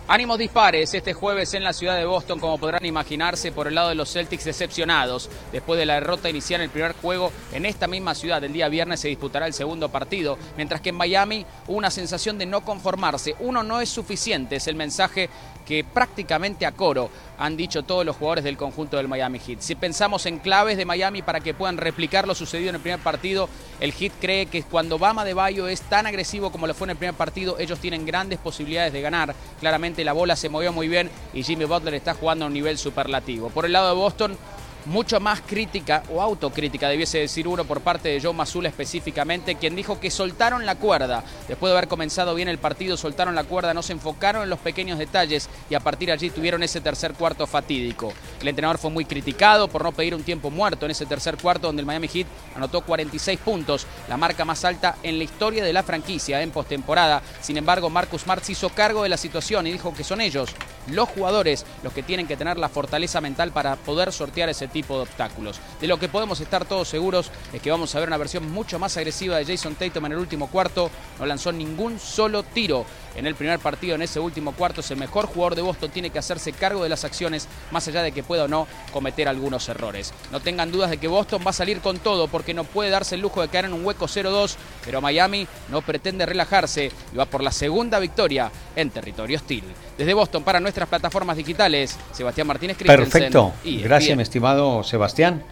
[0.09, 3.90] Ánimos dispares este jueves en la ciudad de Boston, como podrán imaginarse, por el lado
[3.90, 5.31] de los Celtics decepcionados.
[5.53, 8.68] Después de la derrota inicial en el primer juego, en esta misma ciudad, el día
[8.68, 13.37] viernes se disputará el segundo partido, mientras que en Miami una sensación de no conformarse.
[13.38, 15.31] Uno no es suficiente, es el mensaje
[15.64, 17.09] que prácticamente a coro
[17.43, 19.59] han dicho todos los jugadores del conjunto del Miami Heat.
[19.63, 23.01] Si pensamos en claves de Miami para que puedan replicar lo sucedido en el primer
[23.01, 23.49] partido,
[23.81, 26.91] el Heat cree que cuando Bama de Bayo es tan agresivo como lo fue en
[26.91, 29.35] el primer partido, ellos tienen grandes posibilidades de ganar.
[29.59, 32.79] Claramente la bola se movió muy bien y Jimmy Butler está jugando a un nivel
[32.79, 33.51] superlativo.
[33.51, 34.39] Por el lado de Boston,
[34.87, 39.77] mucho más crítica o autocrítica, debiese decir uno, por parte de Joe Mazula específicamente, quien
[39.77, 41.25] dijo que soltaron la cuerda.
[41.48, 44.59] Después de haber comenzado bien el partido, soltaron la cuerda, no se enfocaron en los
[44.59, 48.13] pequeños detalles y a partir de allí tuvieron ese tercer cuarto fatídico.
[48.40, 51.69] El entrenador fue muy criticado por no pedir un tiempo muerto en ese tercer cuarto
[51.69, 52.27] donde el Miami Heat
[52.57, 57.23] anotó 46 puntos, la marca más alta en la historia de la franquicia en postemporada.
[57.40, 60.50] Sin embargo, Marcus Martz hizo cargo de la situación y dijo que son ellos,
[60.88, 64.96] los jugadores, los que tienen que tener la fortaleza mental para poder sortear ese tipo
[64.96, 65.60] de obstáculos.
[65.81, 68.79] De lo que podemos estar todos seguros es que vamos a ver una versión mucho
[68.79, 70.90] más agresiva de Jason Tatum en el último cuarto.
[71.18, 72.85] No lanzó ningún solo tiro
[73.17, 74.81] en el primer partido, en ese último cuarto.
[74.81, 78.02] Es el mejor jugador de Boston, tiene que hacerse cargo de las acciones, más allá
[78.02, 80.13] de que pueda o no cometer algunos errores.
[80.31, 83.15] No tengan dudas de que Boston va a salir con todo, porque no puede darse
[83.15, 87.27] el lujo de caer en un hueco 0-2, pero Miami no pretende relajarse y va
[87.27, 89.65] por la segunda victoria en territorio hostil.
[89.96, 91.96] Desde Boston para nuestras plataformas digitales.
[92.13, 93.52] Sebastián Martínez Perfecto.
[93.65, 95.42] Gracias, mi estimado Sebastián.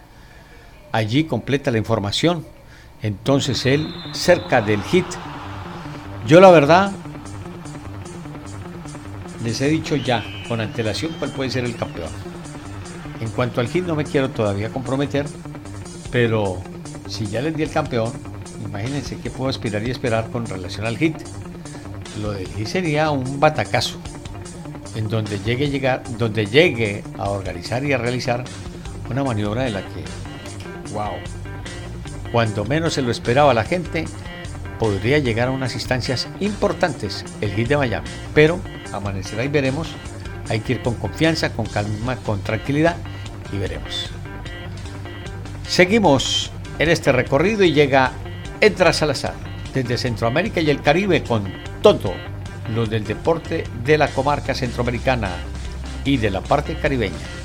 [0.92, 2.44] Allí completa la información.
[3.02, 5.06] Entonces él, cerca del hit.
[6.26, 6.92] Yo la verdad,
[9.44, 12.10] les he dicho ya con antelación cuál puede ser el campeón.
[13.20, 15.26] En cuanto al hit no me quiero todavía comprometer,
[16.10, 16.62] pero
[17.06, 18.12] si ya les di el campeón,
[18.64, 21.16] imagínense qué puedo aspirar y esperar con relación al hit.
[22.20, 23.98] Lo del hit sería un batacazo,
[24.94, 28.44] en donde llegue, llegar, donde llegue a organizar y a realizar
[29.10, 30.04] una maniobra de la que,
[30.92, 31.12] wow,
[32.32, 34.06] cuando menos se lo esperaba la gente,
[34.78, 38.08] podría llegar a unas instancias importantes el hit de Miami.
[38.34, 38.60] Pero
[38.92, 39.88] amanecerá y veremos.
[40.48, 42.96] Hay que ir con confianza, con calma, con tranquilidad
[43.52, 44.10] y veremos.
[45.68, 48.12] Seguimos en este recorrido y llega
[48.60, 49.34] Edra Salazar
[49.72, 51.44] desde Centroamérica y el Caribe con
[51.82, 52.12] todo
[52.74, 55.30] lo del deporte de la comarca centroamericana
[56.04, 57.39] y de la parte caribeña.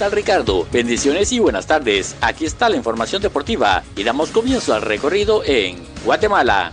[0.00, 0.66] Tal Ricardo?
[0.72, 2.16] Bendiciones y buenas tardes.
[2.22, 5.76] Aquí está la información deportiva y damos comienzo al recorrido en
[6.06, 6.72] Guatemala.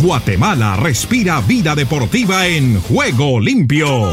[0.00, 4.12] Guatemala respira vida deportiva en juego limpio.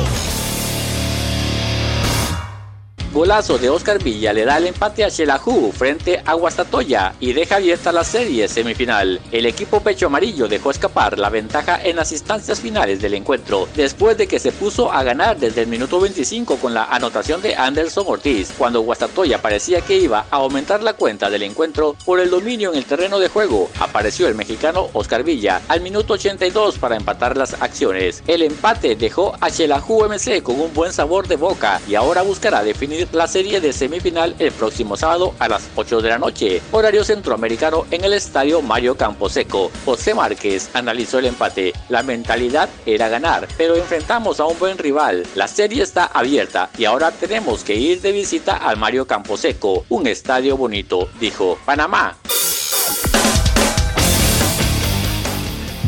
[3.17, 7.55] Golazo de Oscar Villa le da el empate a Xelajú frente a Guastatoya y deja
[7.55, 9.19] abierta la serie semifinal.
[9.31, 14.19] El equipo pecho amarillo dejó escapar la ventaja en las instancias finales del encuentro, después
[14.19, 18.05] de que se puso a ganar desde el minuto 25 con la anotación de Anderson
[18.07, 22.71] Ortiz, cuando Guastatoya parecía que iba a aumentar la cuenta del encuentro por el dominio
[22.71, 23.71] en el terreno de juego.
[23.79, 28.21] Apareció el mexicano Oscar Villa al minuto 82 para empatar las acciones.
[28.27, 32.63] El empate dejó a Xelajú MC con un buen sabor de boca y ahora buscará
[32.63, 37.03] definir la serie de semifinal el próximo sábado a las 8 de la noche, horario
[37.03, 39.71] centroamericano en el estadio Mario Camposeco.
[39.85, 41.73] José Márquez analizó el empate.
[41.89, 45.25] La mentalidad era ganar, pero enfrentamos a un buen rival.
[45.35, 50.07] La serie está abierta y ahora tenemos que ir de visita al Mario Camposeco, un
[50.07, 52.17] estadio bonito, dijo Panamá.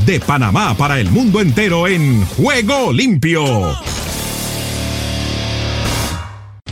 [0.06, 3.78] De Panamá para el mundo entero en Juego Limpio.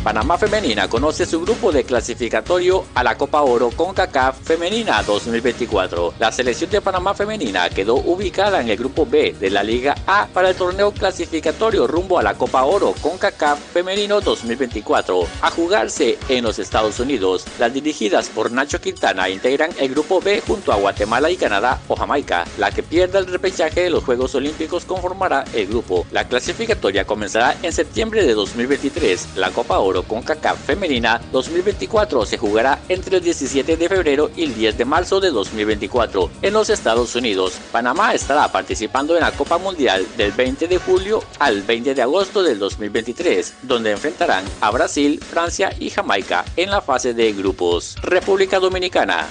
[0.08, 6.14] Panamá Femenina conoce su grupo de clasificatorio a la Copa Oro CONCACAF Femenina 2024.
[6.18, 10.30] La selección de Panamá Femenina quedó ubicada en el grupo B de la Liga A
[10.34, 16.45] para el torneo clasificatorio rumbo a la Copa Oro CONCACAF Femenino 2024, a jugarse en
[16.45, 17.43] los Estados Unidos.
[17.60, 21.97] Las dirigidas por Nacho Quintana integran el grupo B junto a Guatemala y Canadá o
[21.97, 22.45] Jamaica.
[22.58, 26.08] La que pierda el repechaje de los Juegos Olímpicos conformará el grupo.
[26.12, 29.36] La clasificatoria comenzará en septiembre de 2023.
[29.36, 34.43] La Copa Oro con CONCACAF Femenina 2024 se jugará entre el 17 de febrero y
[34.43, 37.60] el 10 de marzo de 2024 en los Estados Unidos.
[37.72, 42.43] Panamá estará participando en la Copa Mundial del 20 de julio al 20 de agosto
[42.43, 47.95] del 2023, donde enfrentarán a Brasil, Francia y Jamaica en la fase de grupos.
[48.02, 49.28] República Dominicana.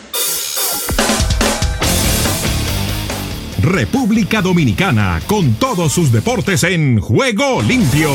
[3.67, 8.11] República Dominicana con todos sus deportes en juego limpio.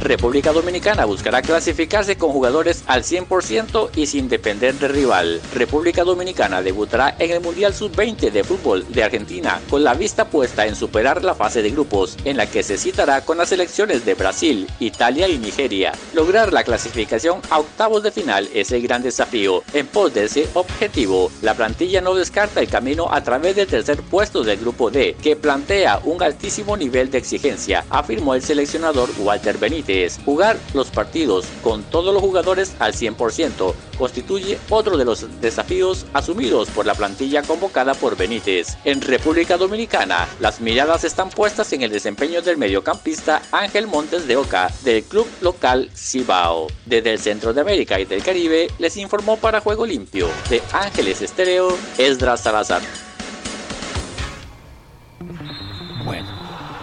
[0.00, 5.40] República Dominicana buscará clasificarse con jugadores al 100% y sin depender de rival.
[5.54, 10.66] República Dominicana debutará en el Mundial Sub-20 de fútbol de Argentina con la vista puesta
[10.66, 14.14] en superar la fase de grupos, en la que se citará con las selecciones de
[14.14, 15.92] Brasil, Italia y Nigeria.
[16.14, 19.64] Lograr la clasificación a octavos de final es el gran desafío.
[19.72, 24.00] En pos de ese objetivo, la plantilla no descarta el camino a través del tercer
[24.02, 29.58] puesto del grupo D, que plantea un altísimo nivel de exigencia, afirmó el seleccionador Walter
[29.58, 29.87] Benítez.
[30.24, 36.68] Jugar los partidos con todos los jugadores al 100% constituye otro de los desafíos asumidos
[36.68, 38.76] por la plantilla convocada por Benítez.
[38.84, 44.36] En República Dominicana, las miradas están puestas en el desempeño del mediocampista Ángel Montes de
[44.36, 46.66] Oca del club local Cibao.
[46.84, 51.22] Desde el centro de América y del Caribe les informó para Juego Limpio de Ángeles
[51.22, 52.82] Estereo Esdras Salazar.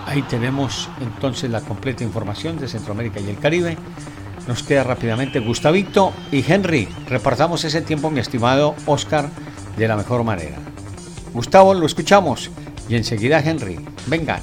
[0.05, 3.77] Ahí tenemos entonces la completa información de Centroamérica y el Caribe.
[4.47, 6.87] Nos queda rápidamente Gustavito y Henry.
[7.07, 9.29] Repartamos ese tiempo, mi estimado Oscar,
[9.77, 10.57] de la mejor manera.
[11.33, 12.51] Gustavo, lo escuchamos.
[12.87, 13.79] Y enseguida Henry.
[14.05, 14.41] Vengan.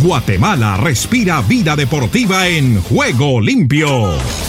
[0.00, 4.47] Guatemala respira vida deportiva en juego limpio.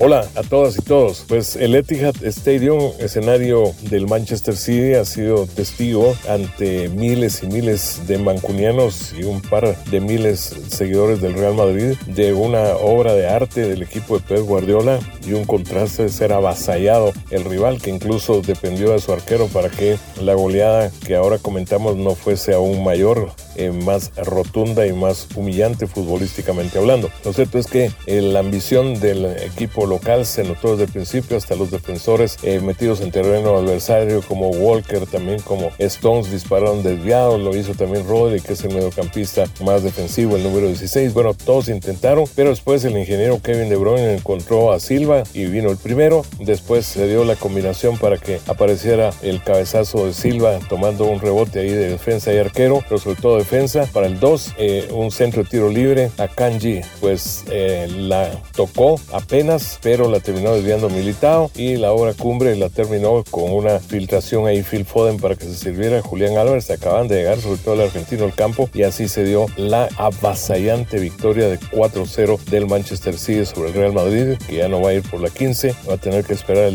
[0.00, 1.24] Hola a todas y todos.
[1.28, 8.00] Pues el Etihad Stadium, escenario del Manchester City, ha sido testigo ante miles y miles
[8.08, 13.28] de mancunianos y un par de miles seguidores del Real Madrid de una obra de
[13.28, 17.90] arte del equipo de Pep Guardiola y un contraste de ser avasallado el rival que
[17.90, 22.82] incluso dependió de su arquero para que la goleada que ahora comentamos no fuese aún
[22.82, 27.10] mayor, eh, más rotunda y más humillante futbolísticamente hablando.
[27.24, 31.36] Lo cierto es que eh, la ambición del equipo local se notó desde el principio
[31.36, 37.40] hasta los defensores eh, metidos en terreno adversario como Walker, también como Stones dispararon desviados,
[37.40, 41.12] lo hizo también Rodri, que es el mediocampista más defensivo, el número 16.
[41.14, 45.70] Bueno, todos intentaron, pero después el ingeniero Kevin De Bruyne encontró a Silva y vino
[45.70, 46.24] el primero.
[46.40, 51.60] Después se dio la combinación para que apareciera el cabezazo de Silva tomando un rebote
[51.60, 53.88] ahí de defensa y arquero, pero sobre todo defensa.
[53.92, 59.00] Para el 2, eh, un centro de tiro libre a Kanji, pues eh, la tocó
[59.12, 64.46] apenas pero la terminó desviando Militao y la obra cumbre la terminó con una filtración
[64.46, 66.70] ahí Phil Foden para que se sirviera Julián Álvarez.
[66.70, 70.98] Acaban de llegar, sobre todo el argentino, al campo y así se dio la avasallante
[70.98, 74.94] victoria de 4-0 del Manchester City sobre el Real Madrid, que ya no va a
[74.94, 76.72] ir por la 15, va a tener que esperar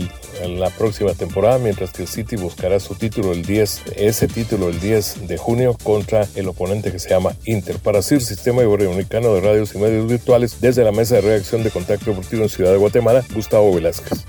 [0.48, 4.80] la próxima temporada, mientras que el City buscará su título el 10, ese título el
[4.80, 7.78] 10 de junio contra el oponente que se llama Inter.
[7.80, 11.72] Para CIR, Sistema Iberoamericano de Radios y Medios Virtuales, desde la Mesa de Reacción de
[11.72, 12.89] Contacto Deportivo en Ciudad de Guatemala,
[13.34, 14.26] Gustavo Velázquez.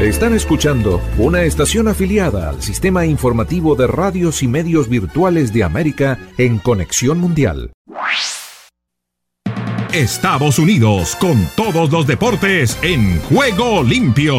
[0.00, 6.18] Están escuchando una estación afiliada al Sistema Informativo de Radios y Medios Virtuales de América
[6.38, 7.70] en Conexión Mundial.
[9.92, 14.34] Estados Unidos con todos los deportes en juego limpio.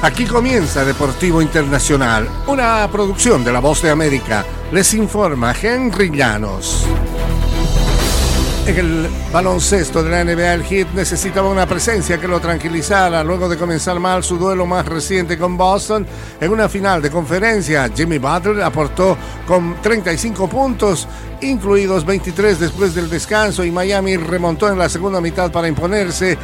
[0.00, 4.46] Aquí comienza Deportivo Internacional, una producción de La Voz de América.
[4.70, 6.86] Les informa Henry Llanos.
[8.66, 13.48] En el baloncesto de la NBA, el Heat necesitaba una presencia que lo tranquilizara luego
[13.48, 16.04] de comenzar mal su duelo más reciente con Boston.
[16.40, 21.06] En una final de conferencia, Jimmy Butler aportó con 35 puntos,
[21.42, 26.36] incluidos 23 después del descanso, y Miami remontó en la segunda mitad para imponerse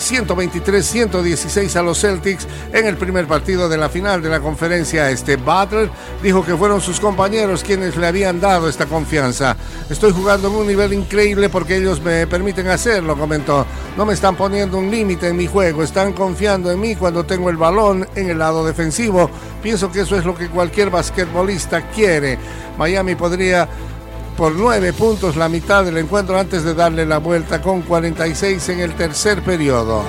[0.00, 5.10] 123-116 a los Celtics en el primer partido de la final de la conferencia.
[5.10, 5.90] Este Butler
[6.22, 9.56] dijo que fueron sus compañeros quienes le habían dado esta confianza.
[9.88, 13.66] Estoy jugando en un nivel increíble porque ellos me permiten hacerlo, comentó.
[13.96, 17.50] No me están poniendo un límite en mi juego, están confiando en mí cuando tengo
[17.50, 19.30] el balón en el lado defensivo.
[19.62, 22.38] Pienso que eso es lo que cualquier basquetbolista quiere.
[22.78, 23.68] Miami podría
[24.40, 28.80] por nueve puntos la mitad del encuentro antes de darle la vuelta con 46 en
[28.80, 30.02] el tercer periodo.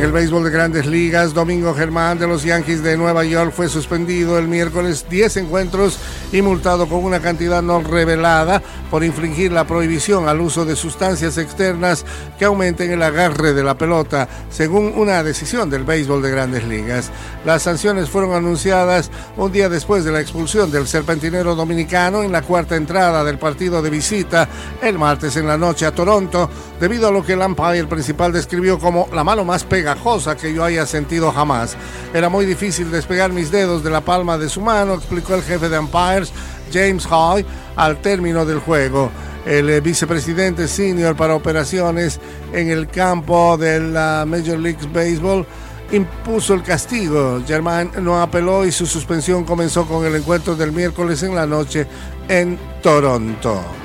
[0.00, 3.68] En el béisbol de grandes ligas, Domingo Germán de los Yankees de Nueva York fue
[3.68, 5.98] suspendido el miércoles 10 encuentros
[6.32, 11.36] y multado con una cantidad no revelada por infringir la prohibición al uso de sustancias
[11.36, 12.06] externas
[12.38, 17.10] que aumenten el agarre de la pelota, según una decisión del béisbol de grandes ligas.
[17.44, 22.40] Las sanciones fueron anunciadas un día después de la expulsión del serpentinero dominicano en la
[22.40, 24.48] cuarta entrada del partido de visita
[24.80, 26.48] el martes en la noche a Toronto,
[26.80, 30.64] debido a lo que el umpire principal describió como la mano más pegajosa que yo
[30.64, 31.76] haya sentido jamás.
[32.14, 35.68] Era muy difícil despegar mis dedos de la palma de su mano, explicó el jefe
[35.68, 36.32] de umpires,
[36.72, 37.44] James Hoy,
[37.76, 39.10] al término del juego.
[39.46, 42.20] El eh, vicepresidente senior para operaciones
[42.52, 45.46] en el campo de la Major League Baseball
[45.92, 47.42] impuso el castigo.
[47.46, 51.86] Germain no apeló y su suspensión comenzó con el encuentro del miércoles en la noche
[52.28, 53.79] en Toronto.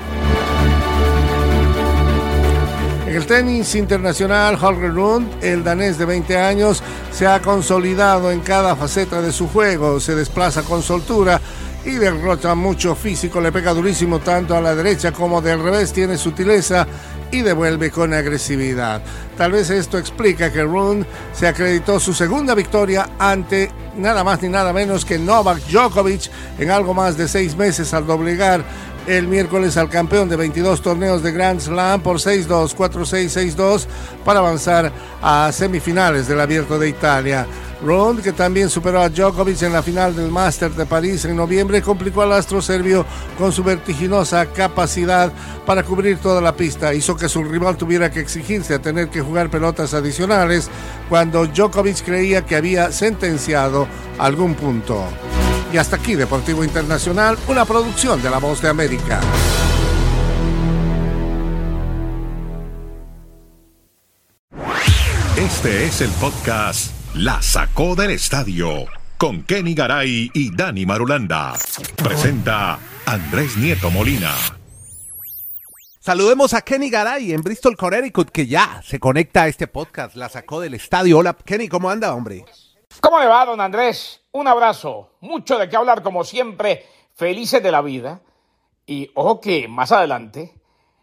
[3.16, 8.76] El tenis internacional, Holger Rund, el danés de 20 años, se ha consolidado en cada
[8.76, 10.00] faceta de su juego.
[10.00, 11.40] Se desplaza con soltura
[11.86, 16.18] y derrota mucho físico, le pega durísimo tanto a la derecha como del revés, tiene
[16.18, 16.86] sutileza
[17.30, 19.00] y devuelve con agresividad.
[19.34, 24.50] Tal vez esto explica que Rund se acreditó su segunda victoria ante nada más ni
[24.50, 28.62] nada menos que Novak Djokovic en algo más de seis meses al doblegar
[29.06, 33.86] el miércoles al campeón de 22 torneos de Grand Slam por 6-2, 4-6, 6-2
[34.24, 34.92] para avanzar
[35.22, 37.46] a semifinales del Abierto de Italia.
[37.84, 41.82] Ron, que también superó a Djokovic en la final del Master de París en noviembre,
[41.82, 43.04] complicó al astro serbio
[43.38, 45.30] con su vertiginosa capacidad
[45.66, 46.94] para cubrir toda la pista.
[46.94, 50.70] Hizo que su rival tuviera que exigirse a tener que jugar pelotas adicionales
[51.08, 53.86] cuando Djokovic creía que había sentenciado
[54.18, 55.04] algún punto.
[55.76, 59.20] Y hasta aquí Deportivo Internacional, una producción de La Voz de América.
[65.36, 68.86] Este es el podcast La Sacó del Estadio
[69.18, 71.58] con Kenny Garay y Dani Marulanda.
[71.96, 74.32] Presenta Andrés Nieto Molina.
[76.00, 80.16] Saludemos a Kenny Garay en Bristol, Connecticut, que ya se conecta a este podcast.
[80.16, 81.18] La sacó del estadio.
[81.18, 82.46] Hola, Kenny, ¿cómo anda, hombre?
[83.06, 84.20] ¿Cómo le va, don Andrés?
[84.32, 85.10] Un abrazo.
[85.20, 86.84] Mucho de qué hablar, como siempre.
[87.14, 88.20] Felices de la vida.
[88.84, 90.52] Y ojo que más adelante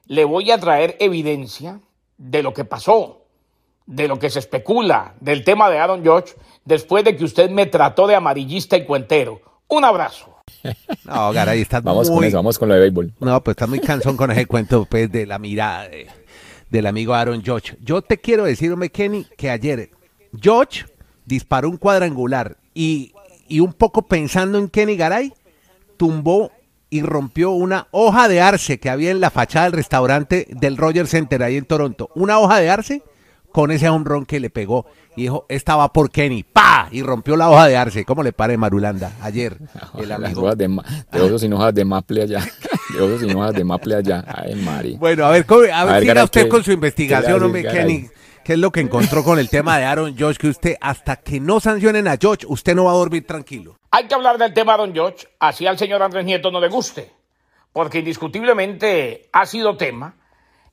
[0.07, 1.79] le voy a traer evidencia
[2.17, 3.21] de lo que pasó,
[3.85, 6.33] de lo que se especula, del tema de Aaron George,
[6.65, 9.39] después de que usted me trató de amarillista y cuentero.
[9.69, 10.29] Un abrazo.
[11.05, 12.17] No, Garay, estás vamos muy...
[12.17, 13.13] con eso, vamos con lo de béisbol.
[13.21, 16.07] No, pues estás muy cansón con ese cuento pues, de la mirada de-
[16.69, 17.77] del amigo Aaron George.
[17.81, 19.89] Yo te quiero decir, hombre, Kenny, que ayer
[20.41, 20.85] George
[21.25, 23.13] disparó un cuadrangular y,
[23.47, 25.33] y un poco pensando en Kenny Garay,
[25.97, 26.51] tumbó
[26.89, 31.07] y rompió una hoja de arce que había en la fachada del restaurante del Roger
[31.07, 32.09] Center ahí en Toronto.
[32.15, 33.01] Una hoja de arce
[33.51, 36.87] con ese honrón que le pegó y dijo, esta va por Kenny, ¡pa!
[36.91, 38.03] Y rompió la hoja de arce.
[38.05, 39.57] ¿Cómo le pare Marulanda ayer?
[39.97, 40.41] El Las amigo.
[40.43, 40.67] hojas de,
[41.11, 42.43] de osos sin hojas de maple allá.
[42.95, 44.23] De osos sin hojas de maple allá.
[44.27, 44.95] Ay, Mari.
[44.97, 47.63] Bueno, a ver, ¿cómo- a ver, siga usted ¿qué- con su investigación, hombre?
[47.63, 48.07] Kenny.
[48.43, 50.37] ¿Qué es lo que encontró con el tema de Aaron George?
[50.37, 53.79] Que usted, hasta que no sancionen a George, usted no va a dormir tranquilo.
[53.89, 57.13] Hay que hablar del tema Don George, así al señor Andrés Nieto no le guste,
[57.71, 60.15] porque indiscutiblemente ha sido tema,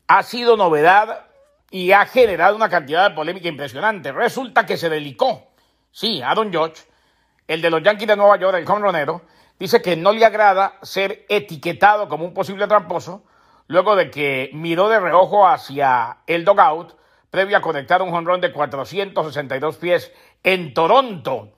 [0.08, 1.26] ha sido novedad
[1.70, 4.10] y ha generado una cantidad de polémica impresionante.
[4.10, 5.52] Resulta que se delicó.
[5.92, 6.82] Sí, Aaron George,
[7.46, 9.22] el de los Yankees de Nueva York, el jonronero,
[9.60, 13.22] dice que no le agrada ser etiquetado como un posible tramposo
[13.68, 16.98] luego de que miró de reojo hacia el dogout
[17.30, 20.12] previo a conectar un jonrón de 462 pies
[20.42, 21.52] en Toronto.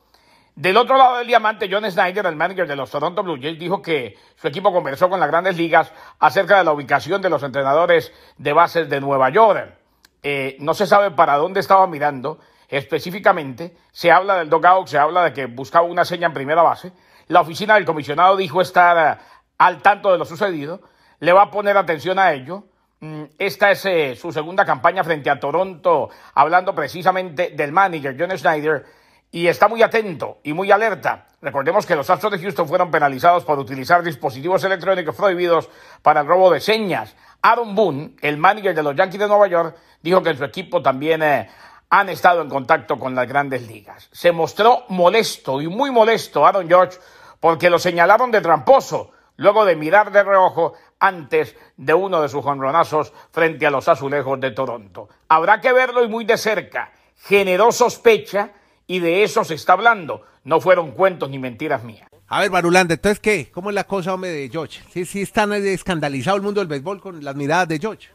[0.54, 3.80] Del otro lado del diamante, John Snyder, el manager de los Toronto Blue Jays, dijo
[3.80, 8.12] que su equipo conversó con las grandes ligas acerca de la ubicación de los entrenadores
[8.36, 9.78] de bases de Nueva York.
[10.22, 13.74] Eh, no se sabe para dónde estaba mirando específicamente.
[13.92, 16.92] Se habla del dogout, se habla de que buscaba una seña en primera base.
[17.28, 19.22] La oficina del comisionado dijo estar eh,
[19.56, 20.82] al tanto de lo sucedido.
[21.18, 22.64] Le va a poner atención a ello.
[23.02, 28.38] Mm, Esta es eh, su segunda campaña frente a Toronto, hablando precisamente del manager John
[28.38, 28.86] Schneider,
[29.32, 31.26] y está muy atento y muy alerta.
[31.40, 35.68] Recordemos que los Astros de Houston fueron penalizados por utilizar dispositivos electrónicos prohibidos
[36.00, 37.16] para el robo de señas.
[37.42, 40.80] Aaron Boone, el manager de los Yankees de Nueva York, dijo que en su equipo
[40.80, 41.50] también eh,
[41.90, 44.10] han estado en contacto con las grandes ligas.
[44.12, 46.98] Se mostró molesto y muy molesto Aaron George
[47.40, 52.42] porque lo señalaron de tramposo luego de mirar de reojo antes de uno de sus
[52.42, 55.08] jonronazos frente a los azulejos de Toronto.
[55.28, 56.92] Habrá que verlo y muy de cerca.
[57.16, 58.52] Generó sospecha
[58.86, 60.22] y de eso se está hablando.
[60.44, 62.08] No fueron cuentos ni mentiras mías.
[62.28, 63.50] A ver, Marulanda, entonces, ¿qué?
[63.52, 64.80] ¿Cómo es la cosa, hombre, de George?
[64.92, 68.08] Sí, sí, están escandalizado el mundo del béisbol con las miradas de George.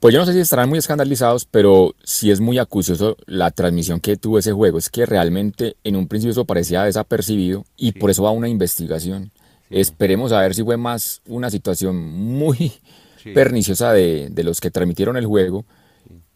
[0.00, 4.00] Pues yo no sé si estarán muy escandalizados, pero sí es muy acucioso la transmisión
[4.00, 4.78] que tuvo ese juego.
[4.78, 9.30] Es que realmente en un principio eso parecía desapercibido y por eso va una investigación.
[9.70, 12.72] Esperemos a ver si fue más una situación muy
[13.34, 15.64] perniciosa de, de los que transmitieron el juego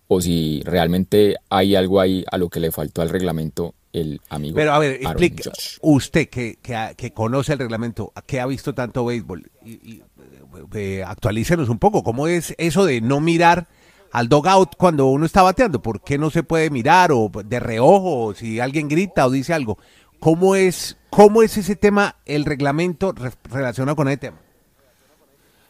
[0.08, 4.56] o si realmente hay algo ahí a lo que le faltó al reglamento el amigo.
[4.56, 5.44] Pero a ver, explique,
[5.80, 6.58] usted que,
[6.96, 11.78] que, conoce el reglamento, que ha visto tanto béisbol, y, y, eh, eh, actualícenos un
[11.78, 13.68] poco, ¿cómo es eso de no mirar
[14.10, 15.80] al dogout cuando uno está bateando?
[15.80, 19.54] ¿Por qué no se puede mirar o de reojo o si alguien grita o dice
[19.54, 19.78] algo?
[20.24, 24.38] ¿Cómo es, cómo es ese tema, el reglamento re- relacionado con ese tema?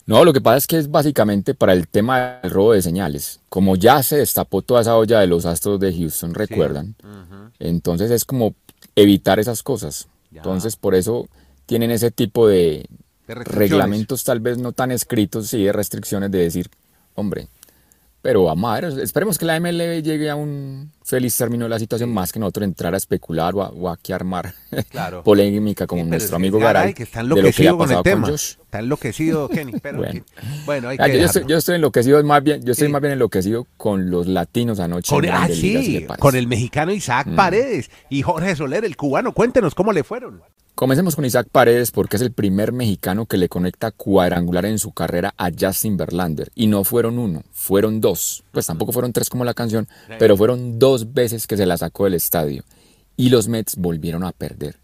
[0.07, 3.41] No, lo que pasa es que es básicamente para el tema del robo de señales.
[3.49, 6.95] Como ya se destapó toda esa olla de los astros de Houston, recuerdan.
[7.59, 8.55] Entonces es como
[8.95, 10.07] evitar esas cosas.
[10.33, 11.27] Entonces por eso
[11.67, 12.87] tienen ese tipo de,
[13.27, 16.71] De reglamentos tal vez no tan escritos, sí, de restricciones de decir,
[17.17, 17.49] hombre,
[18.23, 21.79] pero vamos a ver, esperemos que la MLB llegue a un feliz término de la
[21.79, 24.55] situación, más que nosotros entrar a especular o a, o a que armar
[24.91, 25.23] Claro.
[25.23, 27.95] polémica como nuestro amigo Garay, que está de lo que le enloquecido ha con el
[27.97, 28.29] con tema.
[28.29, 28.55] Josh.
[28.65, 30.03] Está enloquecido, Kenny, pero
[30.65, 30.89] Bueno.
[30.89, 33.67] hay Ah, que yo, estoy, yo estoy enloquecido más bien, yo estoy más bien enloquecido
[33.77, 35.15] con los latinos anoche.
[35.15, 37.37] Con, ah, sí, con el mexicano Isaac Mm.
[37.37, 39.33] Paredes y Jorge Soler, el cubano.
[39.33, 40.41] Cuéntenos cómo le fueron.
[40.75, 44.91] Comencemos con Isaac Paredes porque es el primer mexicano que le conecta cuadrangular en su
[44.93, 46.51] carrera a Justin Verlander.
[46.57, 48.43] Y no fueron uno, fueron dos.
[48.51, 49.87] Pues tampoco fueron tres como la canción,
[50.19, 52.63] pero fueron dos veces que se la sacó del estadio.
[53.17, 54.77] Y los Mets volvieron a perder.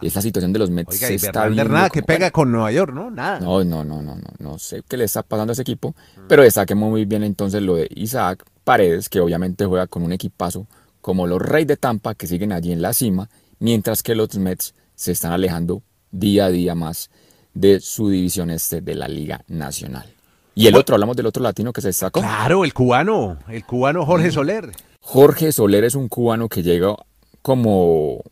[0.00, 2.30] Y esta situación de los Mets Oiga, se y está viendo nada que como- pega
[2.32, 3.10] con Nueva York, ¿no?
[3.10, 3.38] Nada.
[3.38, 5.94] No, no, no, no, no, no sé qué le está pasando a ese equipo,
[6.28, 10.66] pero destaquemos muy bien entonces lo de Isaac Paredes, que obviamente juega con un equipazo
[11.00, 13.28] como los Reyes de Tampa, que siguen allí en la cima,
[13.60, 17.10] mientras que los Mets se están alejando día a día más
[17.54, 20.12] de su división este de la Liga Nacional.
[20.54, 22.20] Y el otro, hablamos del otro latino que se destacó.
[22.20, 24.72] Claro, el cubano, el cubano Jorge Soler.
[25.02, 26.94] Jorge Soler es un cubano que llega
[27.42, 28.22] como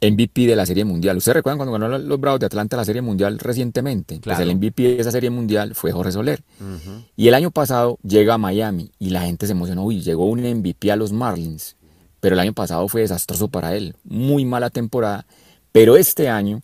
[0.00, 1.16] MVP de la Serie Mundial.
[1.18, 4.20] ¿Ustedes recuerdan cuando ganó los Bravos de Atlanta la Serie Mundial recientemente?
[4.22, 6.42] Pues el MVP de esa Serie Mundial fue Jorge Soler.
[7.16, 9.84] Y el año pasado llega a Miami y la gente se emocionó.
[9.84, 11.76] Uy, llegó un MVP a los Marlins.
[12.20, 13.96] Pero el año pasado fue desastroso para él.
[14.04, 15.26] Muy mala temporada.
[15.72, 16.62] Pero este año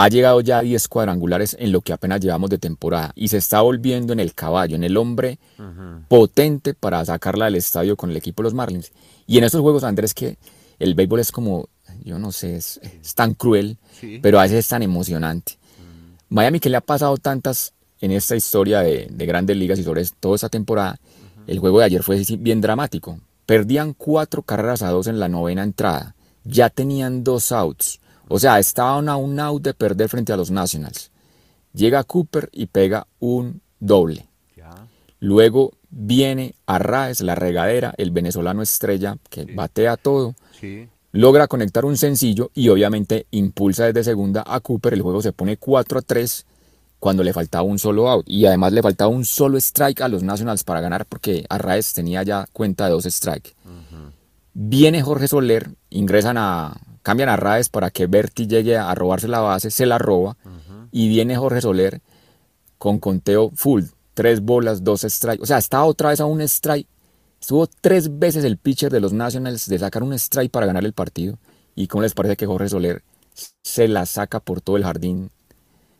[0.00, 3.38] ha llegado ya a 10 cuadrangulares en lo que apenas llevamos de temporada y se
[3.38, 5.40] está volviendo en el caballo, en el hombre
[6.06, 8.92] potente para sacarla del estadio con el equipo de los Marlins.
[9.26, 10.38] Y en estos juegos, Andrés, que
[10.78, 11.68] el béisbol es como,
[12.04, 12.80] yo no sé, es,
[13.16, 13.76] tan cruel,
[14.22, 15.58] pero a veces es tan emocionante.
[16.28, 20.36] Miami, que le ha pasado tantas en esta historia de, grandes ligas y sobre toda
[20.36, 21.00] esta temporada,
[21.48, 23.18] el juego de ayer fue bien dramático.
[23.46, 27.98] Perdían cuatro carreras a dos en la novena entrada, ya tenían dos outs
[28.28, 31.10] o sea, estaban a un out de perder frente a los Nationals.
[31.72, 34.26] Llega Cooper y pega un doble.
[35.20, 40.34] Luego viene Arraes, la regadera, el venezolano estrella que batea todo.
[41.10, 44.94] Logra conectar un sencillo y obviamente impulsa desde segunda a Cooper.
[44.94, 46.46] El juego se pone 4 a 3
[47.00, 48.24] cuando le faltaba un solo out.
[48.28, 52.22] Y además le faltaba un solo strike a los Nationals para ganar porque Arraes tenía
[52.22, 53.54] ya cuenta de dos strikes.
[54.54, 56.76] Viene Jorge Soler, ingresan a,
[57.08, 60.36] cambian a Raes para que Berti llegue a robarse la base, se la roba
[60.92, 62.02] y viene Jorge Soler
[62.76, 66.86] con conteo full, tres bolas, dos strikes, o sea, está otra vez a un strike.
[67.40, 70.92] Estuvo tres veces el pitcher de los Nationals de sacar un strike para ganar el
[70.92, 71.38] partido.
[71.74, 73.02] ¿Y cómo les parece que Jorge Soler
[73.62, 75.30] se la saca por todo el jardín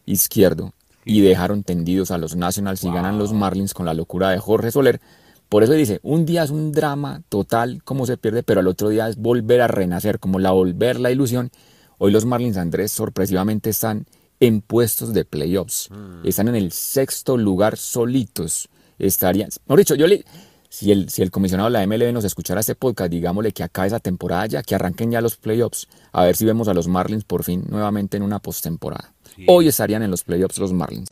[0.04, 0.74] izquierdo?
[1.06, 4.72] Y dejaron tendidos a los Nationals y ganan los Marlins con la locura de Jorge
[4.72, 5.00] Soler.
[5.48, 8.90] Por eso dice, un día es un drama total como se pierde, pero al otro
[8.90, 11.50] día es volver a renacer, como la volver la ilusión.
[11.96, 14.06] Hoy los Marlins Andrés sorpresivamente están
[14.40, 15.88] en puestos de playoffs.
[15.90, 16.26] Mm.
[16.26, 18.68] Están en el sexto lugar solitos.
[18.98, 20.24] Estarían, mejor dicho, yo le,
[20.68, 23.86] si el, si el comisionado de la MLB nos escuchara este podcast, digámosle que acá
[23.86, 27.24] esa temporada ya, que arranquen ya los playoffs, a ver si vemos a los Marlins
[27.24, 29.14] por fin nuevamente en una postemporada.
[29.46, 31.08] Hoy estarían en los playoffs los Marlins.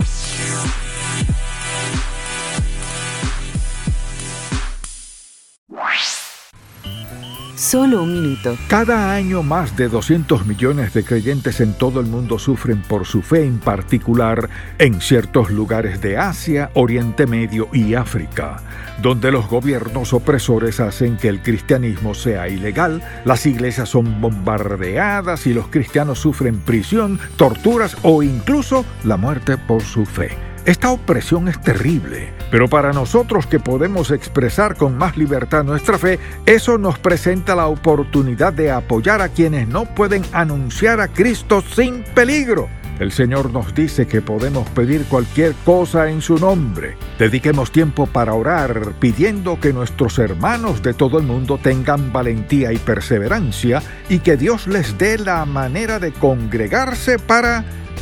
[7.57, 8.55] Solo un minuto.
[8.69, 13.23] Cada año más de 200 millones de creyentes en todo el mundo sufren por su
[13.23, 18.59] fe en particular en ciertos lugares de Asia, Oriente Medio y África,
[19.01, 25.55] donde los gobiernos opresores hacen que el cristianismo sea ilegal, las iglesias son bombardeadas y
[25.55, 30.56] los cristianos sufren prisión, torturas o incluso la muerte por su fe.
[30.67, 36.19] Esta opresión es terrible, pero para nosotros que podemos expresar con más libertad nuestra fe,
[36.45, 42.03] eso nos presenta la oportunidad de apoyar a quienes no pueden anunciar a Cristo sin
[42.03, 42.69] peligro.
[42.99, 46.97] El Señor nos dice que podemos pedir cualquier cosa en su nombre.
[47.17, 52.79] Dediquemos tiempo para orar, pidiendo que nuestros hermanos de todo el mundo tengan valentía y
[52.79, 57.65] perseverancia y que Dios les dé la manera de congregarse para